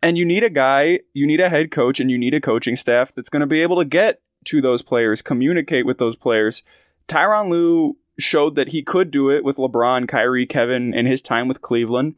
And 0.02 0.18
you 0.18 0.26
need 0.26 0.44
a 0.44 0.50
guy, 0.50 1.00
you 1.14 1.26
need 1.26 1.40
a 1.40 1.48
head 1.48 1.72
coach, 1.72 2.02
and 2.02 2.12
you 2.12 2.18
need 2.18 2.34
a 2.34 2.42
coaching 2.42 2.76
staff 2.76 3.14
that's 3.14 3.30
going 3.30 3.40
to 3.40 3.48
be 3.48 3.62
able 3.62 3.78
to 3.78 3.86
get 3.86 4.22
to 4.46 4.60
those 4.60 4.82
players, 4.82 5.22
communicate 5.22 5.86
with 5.86 5.98
those 5.98 6.18
players. 6.18 6.62
Tyronn 7.08 7.50
Lue 7.50 7.96
showed 8.20 8.56
that 8.56 8.70
he 8.70 8.84
could 8.84 9.12
do 9.12 9.30
it 9.30 9.44
with 9.44 9.56
LeBron, 9.56 10.08
Kyrie, 10.08 10.46
Kevin, 10.46 10.94
in 10.94 11.06
his 11.06 11.22
time 11.22 11.48
with 11.48 11.62
Cleveland. 11.62 12.16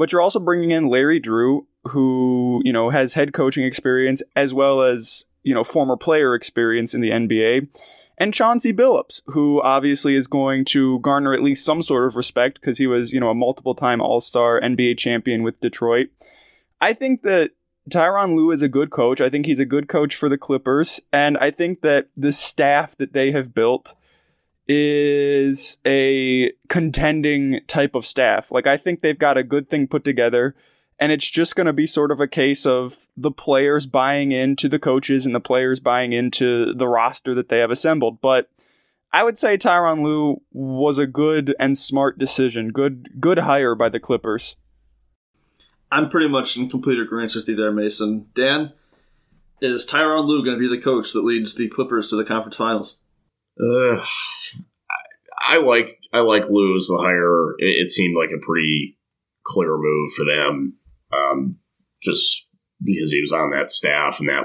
But 0.00 0.12
you're 0.12 0.22
also 0.22 0.40
bringing 0.40 0.70
in 0.70 0.88
Larry 0.88 1.20
Drew, 1.20 1.66
who, 1.88 2.62
you 2.64 2.72
know, 2.72 2.88
has 2.88 3.12
head 3.12 3.34
coaching 3.34 3.66
experience 3.66 4.22
as 4.34 4.54
well 4.54 4.80
as, 4.80 5.26
you 5.42 5.52
know, 5.52 5.62
former 5.62 5.94
player 5.94 6.34
experience 6.34 6.94
in 6.94 7.02
the 7.02 7.10
NBA, 7.10 7.68
and 8.16 8.32
Chauncey 8.32 8.72
Billups, 8.72 9.20
who 9.26 9.60
obviously 9.60 10.14
is 10.14 10.26
going 10.26 10.64
to 10.64 11.00
garner 11.00 11.34
at 11.34 11.42
least 11.42 11.66
some 11.66 11.82
sort 11.82 12.06
of 12.06 12.16
respect 12.16 12.62
because 12.62 12.78
he 12.78 12.86
was, 12.86 13.12
you 13.12 13.20
know, 13.20 13.28
a 13.28 13.34
multiple 13.34 13.74
time 13.74 14.00
All 14.00 14.20
Star 14.20 14.58
NBA 14.58 14.96
champion 14.96 15.42
with 15.42 15.60
Detroit. 15.60 16.08
I 16.80 16.94
think 16.94 17.20
that 17.24 17.50
Tyronn 17.90 18.34
Lue 18.34 18.52
is 18.52 18.62
a 18.62 18.70
good 18.70 18.88
coach. 18.88 19.20
I 19.20 19.28
think 19.28 19.44
he's 19.44 19.60
a 19.60 19.66
good 19.66 19.86
coach 19.86 20.16
for 20.16 20.30
the 20.30 20.38
Clippers. 20.38 21.02
And 21.12 21.36
I 21.36 21.50
think 21.50 21.82
that 21.82 22.08
the 22.16 22.32
staff 22.32 22.96
that 22.96 23.12
they 23.12 23.32
have 23.32 23.54
built 23.54 23.94
is 24.72 25.78
a 25.84 26.52
contending 26.68 27.60
type 27.66 27.96
of 27.96 28.06
staff. 28.06 28.52
Like, 28.52 28.68
I 28.68 28.76
think 28.76 29.00
they've 29.00 29.18
got 29.18 29.36
a 29.36 29.42
good 29.42 29.68
thing 29.68 29.88
put 29.88 30.04
together 30.04 30.54
and 31.00 31.10
it's 31.10 31.28
just 31.28 31.56
going 31.56 31.66
to 31.66 31.72
be 31.72 31.86
sort 31.86 32.12
of 32.12 32.20
a 32.20 32.28
case 32.28 32.66
of 32.66 33.08
the 33.16 33.30
players 33.30 33.86
buying 33.86 34.32
into 34.32 34.68
the 34.68 34.78
coaches 34.78 35.24
and 35.24 35.34
the 35.34 35.40
players 35.40 35.80
buying 35.80 36.12
into 36.12 36.74
the 36.74 36.86
roster 36.86 37.34
that 37.34 37.48
they 37.48 37.58
have 37.58 37.70
assembled. 37.70 38.20
But 38.20 38.50
I 39.10 39.24
would 39.24 39.38
say 39.38 39.56
Tyronn 39.56 40.04
Lue 40.04 40.42
was 40.52 40.98
a 40.98 41.06
good 41.06 41.56
and 41.58 41.76
smart 41.76 42.18
decision. 42.18 42.68
Good 42.68 43.18
good 43.18 43.38
hire 43.38 43.74
by 43.74 43.88
the 43.88 43.98
Clippers. 43.98 44.56
I'm 45.90 46.10
pretty 46.10 46.28
much 46.28 46.56
in 46.56 46.68
complete 46.68 47.00
agreement 47.00 47.34
with 47.34 47.48
you 47.48 47.56
there, 47.56 47.72
Mason. 47.72 48.26
Dan, 48.34 48.74
is 49.60 49.86
Tyronn 49.86 50.26
Lue 50.26 50.44
going 50.44 50.56
to 50.56 50.60
be 50.60 50.68
the 50.68 50.80
coach 50.80 51.12
that 51.14 51.24
leads 51.24 51.54
the 51.54 51.68
Clippers 51.68 52.10
to 52.10 52.16
the 52.16 52.24
conference 52.24 52.56
finals? 52.56 52.99
I 55.42 55.58
like 55.58 55.98
I 56.12 56.20
like 56.20 56.44
as 56.44 56.86
the 56.86 56.98
hire. 57.00 57.54
It, 57.58 57.84
it 57.84 57.90
seemed 57.90 58.16
like 58.16 58.30
a 58.30 58.44
pretty 58.44 58.98
clear 59.44 59.76
move 59.76 60.12
for 60.12 60.24
them. 60.24 60.74
Um, 61.12 61.56
just 62.02 62.50
because 62.82 63.12
he 63.12 63.20
was 63.20 63.32
on 63.32 63.50
that 63.50 63.70
staff 63.70 64.20
and 64.20 64.28
that 64.28 64.44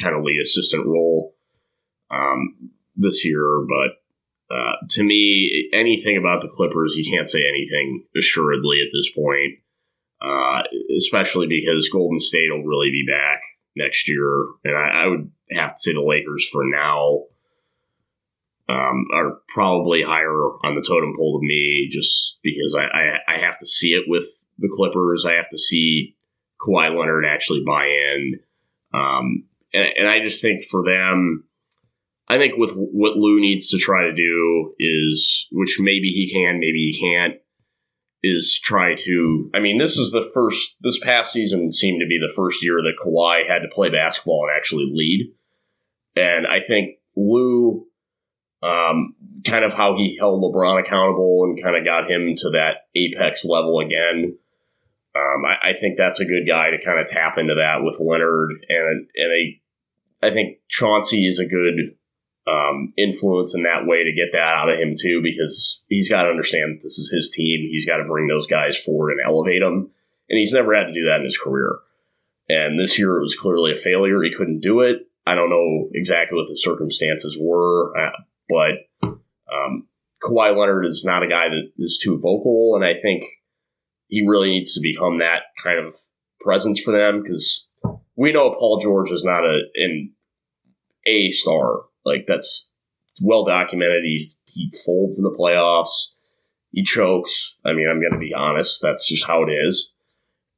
kind 0.00 0.14
of 0.14 0.22
lead 0.22 0.40
assistant 0.40 0.86
role 0.86 1.34
um, 2.10 2.70
this 2.94 3.24
year. 3.24 3.44
But 3.68 4.54
uh, 4.54 4.86
to 4.90 5.02
me, 5.02 5.68
anything 5.72 6.16
about 6.16 6.40
the 6.40 6.48
Clippers, 6.48 6.96
you 6.96 7.10
can't 7.10 7.28
say 7.28 7.42
anything 7.46 8.04
assuredly 8.16 8.80
at 8.80 8.92
this 8.92 9.10
point, 9.10 9.58
uh, 10.22 10.62
especially 10.96 11.46
because 11.46 11.88
Golden 11.88 12.18
State 12.18 12.50
will 12.50 12.64
really 12.64 12.90
be 12.90 13.06
back 13.10 13.40
next 13.76 14.08
year. 14.08 14.46
And 14.64 14.76
I, 14.76 15.04
I 15.04 15.06
would 15.08 15.30
have 15.52 15.74
to 15.74 15.80
say 15.80 15.92
the 15.92 16.00
Lakers 16.02 16.48
for 16.50 16.62
now 16.64 17.24
um, 18.68 19.06
are 19.14 19.38
probably 19.48 20.02
higher 20.02 20.34
on 20.64 20.74
the 20.74 20.84
totem 20.86 21.14
pole 21.16 21.40
to 21.40 21.46
me 21.46 21.88
just 21.90 22.40
because 22.42 22.76
I, 22.78 22.84
I, 22.84 23.36
I, 23.36 23.38
have 23.38 23.56
to 23.58 23.66
see 23.66 23.90
it 23.90 24.04
with 24.08 24.26
the 24.58 24.68
Clippers. 24.72 25.24
I 25.24 25.34
have 25.34 25.48
to 25.50 25.58
see 25.58 26.16
Kawhi 26.60 26.98
Leonard 26.98 27.24
actually 27.24 27.62
buy 27.64 27.86
in. 27.86 28.40
Um, 28.92 29.44
and, 29.72 29.86
and 29.98 30.08
I 30.08 30.20
just 30.20 30.42
think 30.42 30.64
for 30.64 30.82
them, 30.84 31.44
I 32.28 32.38
think 32.38 32.54
with 32.56 32.72
what 32.74 33.16
Lue 33.16 33.40
needs 33.40 33.68
to 33.68 33.78
try 33.78 34.02
to 34.02 34.12
do 34.12 34.74
is, 34.80 35.46
which 35.52 35.76
maybe 35.78 36.08
he 36.08 36.28
can, 36.32 36.58
maybe 36.58 36.90
he 36.90 37.00
can't, 37.00 37.40
is 38.22 38.58
try 38.62 38.94
to. 38.94 39.50
I 39.54 39.60
mean, 39.60 39.78
this 39.78 39.96
is 39.96 40.10
the 40.10 40.28
first. 40.34 40.76
This 40.80 40.98
past 40.98 41.32
season 41.32 41.70
seemed 41.70 42.00
to 42.00 42.08
be 42.08 42.18
the 42.18 42.32
first 42.34 42.64
year 42.64 42.76
that 42.76 42.98
Kawhi 43.00 43.48
had 43.48 43.60
to 43.60 43.72
play 43.72 43.90
basketball 43.90 44.48
and 44.48 44.56
actually 44.56 44.90
lead. 44.92 45.32
And 46.16 46.46
I 46.46 46.60
think 46.60 46.96
Lue, 47.14 47.86
um, 48.62 49.14
kind 49.44 49.64
of 49.64 49.74
how 49.74 49.96
he 49.96 50.16
held 50.16 50.42
LeBron 50.42 50.80
accountable 50.80 51.44
and 51.44 51.62
kind 51.62 51.76
of 51.76 51.84
got 51.84 52.10
him 52.10 52.34
to 52.36 52.50
that 52.50 52.88
apex 52.94 53.44
level 53.44 53.80
again. 53.80 54.38
Um, 55.14 55.44
I, 55.44 55.70
I, 55.70 55.72
think 55.72 55.96
that's 55.96 56.20
a 56.20 56.26
good 56.26 56.46
guy 56.46 56.70
to 56.70 56.84
kind 56.84 57.00
of 57.00 57.06
tap 57.06 57.38
into 57.38 57.54
that 57.54 57.82
with 57.82 58.00
Leonard, 58.00 58.50
and 58.68 59.08
and 59.14 59.32
I, 59.32 60.26
I 60.26 60.30
think 60.30 60.58
Chauncey 60.68 61.26
is 61.26 61.38
a 61.38 61.46
good 61.46 61.96
um, 62.46 62.92
influence 62.98 63.54
in 63.54 63.62
that 63.62 63.86
way 63.86 64.04
to 64.04 64.12
get 64.12 64.32
that 64.32 64.38
out 64.38 64.68
of 64.68 64.78
him 64.78 64.94
too, 64.98 65.20
because 65.22 65.84
he's 65.88 66.10
got 66.10 66.24
to 66.24 66.28
understand 66.30 66.80
this 66.82 66.98
is 66.98 67.10
his 67.10 67.30
team. 67.30 67.66
He's 67.70 67.86
got 67.86 67.96
to 67.96 68.04
bring 68.04 68.28
those 68.28 68.46
guys 68.46 68.78
forward 68.78 69.12
and 69.12 69.20
elevate 69.24 69.62
them, 69.62 69.90
and 70.28 70.38
he's 70.38 70.52
never 70.52 70.74
had 70.74 70.86
to 70.86 70.92
do 70.92 71.06
that 71.06 71.18
in 71.18 71.24
his 71.24 71.38
career. 71.38 71.78
And 72.48 72.78
this 72.78 72.98
year 72.98 73.16
it 73.16 73.22
was 73.22 73.34
clearly 73.34 73.72
a 73.72 73.76
failure. 73.76 74.22
He 74.22 74.34
couldn't 74.34 74.60
do 74.60 74.80
it. 74.80 75.08
I 75.26 75.34
don't 75.34 75.50
know 75.50 75.88
exactly 75.92 76.36
what 76.36 76.48
the 76.48 76.56
circumstances 76.56 77.38
were, 77.40 77.92
but 78.48 79.10
um, 79.52 79.88
Kawhi 80.22 80.56
Leonard 80.56 80.86
is 80.86 81.04
not 81.04 81.22
a 81.22 81.28
guy 81.28 81.48
that 81.48 81.70
is 81.78 82.00
too 82.02 82.18
vocal, 82.18 82.74
and 82.74 82.84
I 82.84 82.94
think 83.00 83.24
he 84.08 84.26
really 84.26 84.50
needs 84.50 84.74
to 84.74 84.80
become 84.80 85.18
that 85.18 85.42
kind 85.62 85.78
of 85.78 85.94
presence 86.40 86.80
for 86.80 86.92
them 86.92 87.22
because 87.22 87.68
we 88.16 88.32
know 88.32 88.50
Paul 88.50 88.78
George 88.80 89.10
is 89.10 89.24
not 89.24 89.44
a 89.44 89.60
an 89.74 90.12
A 91.06 91.30
star 91.30 91.84
like 92.04 92.24
that's 92.26 92.72
well 93.22 93.44
documented. 93.44 94.04
He's 94.04 94.40
he 94.52 94.72
folds 94.84 95.18
in 95.18 95.24
the 95.24 95.36
playoffs. 95.36 96.14
He 96.70 96.82
chokes. 96.82 97.58
I 97.64 97.72
mean, 97.72 97.88
I'm 97.88 98.00
going 98.00 98.12
to 98.12 98.18
be 98.18 98.34
honest. 98.34 98.80
That's 98.82 99.08
just 99.08 99.26
how 99.26 99.42
it 99.42 99.50
is. 99.50 99.95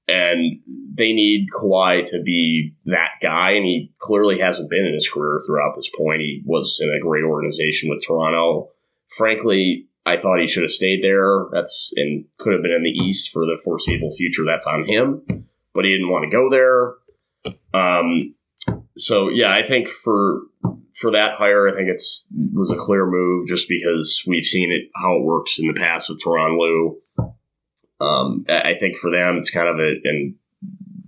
And 0.08 0.60
they 0.96 1.12
need 1.12 1.48
Kawhi 1.50 2.02
to 2.06 2.22
be 2.22 2.74
that 2.86 3.10
guy, 3.20 3.50
and 3.52 3.64
he 3.64 3.92
clearly 3.98 4.38
hasn't 4.38 4.70
been 4.70 4.86
in 4.86 4.94
his 4.94 5.08
career 5.08 5.38
throughout 5.46 5.74
this 5.76 5.90
point. 5.96 6.22
He 6.22 6.42
was 6.46 6.80
in 6.82 6.88
a 6.88 7.02
great 7.02 7.24
organization 7.24 7.90
with 7.90 8.02
Toronto. 8.04 8.70
Frankly, 9.08 9.86
I 10.06 10.16
thought 10.16 10.40
he 10.40 10.46
should 10.46 10.62
have 10.62 10.70
stayed 10.70 11.04
there. 11.04 11.46
That's 11.52 11.92
and 11.96 12.24
could 12.38 12.54
have 12.54 12.62
been 12.62 12.72
in 12.72 12.82
the 12.82 13.04
East 13.04 13.30
for 13.30 13.44
the 13.44 13.60
foreseeable 13.62 14.10
future. 14.10 14.44
That's 14.46 14.66
on 14.66 14.86
him, 14.86 15.22
but 15.74 15.84
he 15.84 15.92
didn't 15.92 16.10
want 16.10 16.24
to 16.24 16.30
go 16.30 16.48
there. 16.48 16.94
Um, 17.74 18.34
so 18.96 19.28
yeah, 19.28 19.52
I 19.52 19.62
think 19.62 19.88
for 19.88 20.42
for 20.98 21.10
that 21.12 21.34
hire, 21.34 21.68
I 21.68 21.72
think 21.72 21.88
it's 21.88 22.26
was 22.52 22.70
a 22.70 22.76
clear 22.76 23.06
move 23.06 23.46
just 23.46 23.68
because 23.68 24.24
we've 24.26 24.44
seen 24.44 24.72
it 24.72 24.90
how 24.96 25.16
it 25.16 25.24
works 25.24 25.58
in 25.58 25.66
the 25.66 25.78
past 25.78 26.08
with 26.08 26.22
Lue. 26.26 26.98
Um, 28.00 28.44
I 28.48 28.74
think 28.78 28.96
for 28.96 29.10
them, 29.10 29.36
it's 29.36 29.50
kind 29.50 29.68
of 29.68 29.78
a 29.78 29.94
and 30.04 30.34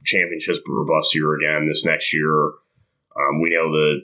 championship 0.04 0.56
robust 0.66 1.14
year 1.14 1.34
again 1.34 1.68
this 1.68 1.84
next 1.84 2.12
year. 2.12 2.46
Um, 3.16 3.40
we 3.40 3.50
know 3.50 3.70
the 3.70 4.00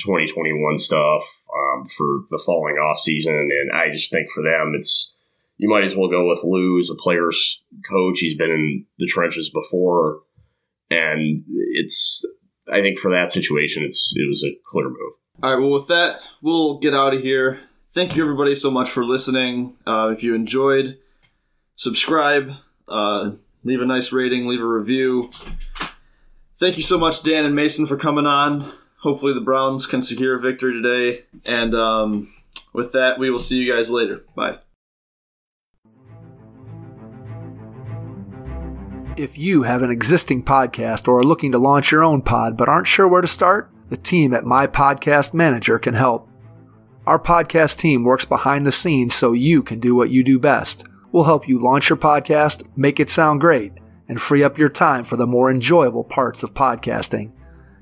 2021 0.00 0.76
stuff 0.78 1.22
um, 1.54 1.86
for 1.86 2.24
the 2.30 2.42
following 2.44 2.76
off 2.76 2.98
season, 2.98 3.34
and 3.34 3.72
I 3.76 3.90
just 3.92 4.10
think 4.10 4.30
for 4.30 4.42
them, 4.42 4.72
it's 4.74 5.14
you 5.58 5.68
might 5.68 5.84
as 5.84 5.96
well 5.96 6.08
go 6.08 6.28
with 6.28 6.42
Lue 6.42 6.78
as 6.78 6.90
a 6.90 6.96
player's 6.96 7.62
coach. 7.88 8.18
He's 8.18 8.36
been 8.36 8.50
in 8.50 8.86
the 8.98 9.06
trenches 9.06 9.50
before, 9.50 10.22
and 10.90 11.44
it's 11.48 12.24
I 12.72 12.80
think 12.80 12.98
for 12.98 13.10
that 13.10 13.30
situation, 13.30 13.84
it's 13.84 14.14
it 14.16 14.26
was 14.26 14.44
a 14.44 14.56
clear 14.66 14.88
move. 14.88 15.12
All 15.42 15.52
right. 15.52 15.60
Well, 15.60 15.72
with 15.72 15.88
that, 15.88 16.20
we'll 16.42 16.78
get 16.78 16.94
out 16.94 17.14
of 17.14 17.20
here. 17.20 17.60
Thank 17.92 18.16
you, 18.16 18.24
everybody, 18.24 18.56
so 18.56 18.70
much 18.70 18.90
for 18.90 19.04
listening. 19.04 19.76
Uh, 19.86 20.08
if 20.08 20.24
you 20.24 20.34
enjoyed, 20.34 20.98
subscribe, 21.76 22.52
uh, 22.88 23.32
leave 23.64 23.80
a 23.80 23.86
nice 23.86 24.12
rating, 24.12 24.46
leave 24.46 24.60
a 24.60 24.66
review. 24.66 25.30
Thank 26.58 26.76
you 26.76 26.82
so 26.82 26.98
much, 26.98 27.22
Dan 27.22 27.44
and 27.44 27.54
Mason, 27.54 27.86
for 27.86 27.96
coming 27.96 28.26
on. 28.26 28.72
Hopefully, 29.00 29.34
the 29.34 29.40
Browns 29.40 29.86
can 29.86 30.02
secure 30.02 30.38
a 30.38 30.40
victory 30.40 30.72
today. 30.72 31.20
And 31.44 31.74
um, 31.74 32.32
with 32.72 32.92
that, 32.92 33.18
we 33.18 33.30
will 33.30 33.38
see 33.38 33.58
you 33.58 33.72
guys 33.72 33.90
later. 33.90 34.24
Bye. 34.34 34.58
If 39.16 39.38
you 39.38 39.62
have 39.62 39.82
an 39.82 39.90
existing 39.90 40.42
podcast 40.42 41.06
or 41.06 41.18
are 41.18 41.22
looking 41.22 41.52
to 41.52 41.58
launch 41.58 41.92
your 41.92 42.02
own 42.02 42.22
pod 42.22 42.56
but 42.56 42.68
aren't 42.68 42.88
sure 42.88 43.06
where 43.06 43.20
to 43.20 43.28
start, 43.28 43.70
the 43.88 43.96
team 43.96 44.34
at 44.34 44.44
My 44.44 44.66
Podcast 44.66 45.34
Manager 45.34 45.78
can 45.78 45.94
help. 45.94 46.28
Our 47.06 47.18
podcast 47.18 47.76
team 47.78 48.02
works 48.02 48.24
behind 48.24 48.66
the 48.66 48.72
scenes 48.72 49.14
so 49.14 49.32
you 49.32 49.62
can 49.62 49.78
do 49.78 49.94
what 49.94 50.10
you 50.10 50.24
do 50.24 50.38
best. 50.38 50.84
We'll 51.14 51.24
help 51.24 51.48
you 51.48 51.58
launch 51.60 51.90
your 51.90 51.96
podcast, 51.96 52.64
make 52.74 52.98
it 52.98 53.08
sound 53.08 53.40
great, 53.40 53.72
and 54.08 54.20
free 54.20 54.42
up 54.42 54.58
your 54.58 54.68
time 54.68 55.04
for 55.04 55.14
the 55.14 55.28
more 55.28 55.48
enjoyable 55.48 56.02
parts 56.02 56.42
of 56.42 56.54
podcasting. 56.54 57.30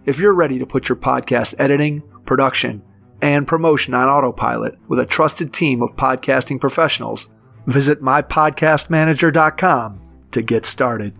If 0.04 0.18
you're 0.18 0.34
ready 0.34 0.58
to 0.58 0.66
put 0.66 0.90
your 0.90 0.96
podcast 0.96 1.54
editing, 1.58 2.02
production, 2.26 2.82
and 3.22 3.48
promotion 3.48 3.94
on 3.94 4.06
autopilot 4.06 4.76
with 4.86 5.00
a 5.00 5.06
trusted 5.06 5.54
team 5.54 5.80
of 5.80 5.96
podcasting 5.96 6.60
professionals, 6.60 7.30
visit 7.66 8.02
mypodcastmanager.com 8.02 10.00
to 10.32 10.42
get 10.42 10.66
started. 10.66 11.14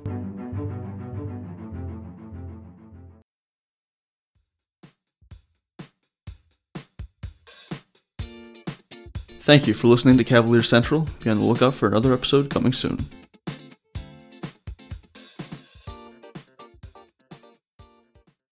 Thank 9.43 9.67
you 9.67 9.75
for 9.75 9.89
listening 9.89 10.19
to 10.19 10.25
Cavalier 10.25 10.63
Central. 10.63 11.09
Be 11.25 11.29
on 11.29 11.39
the 11.39 11.45
lookout 11.45 11.75
for 11.75 11.89
another 11.89 12.13
episode 12.13 12.49
coming 12.49 12.73
soon. 12.73 13.05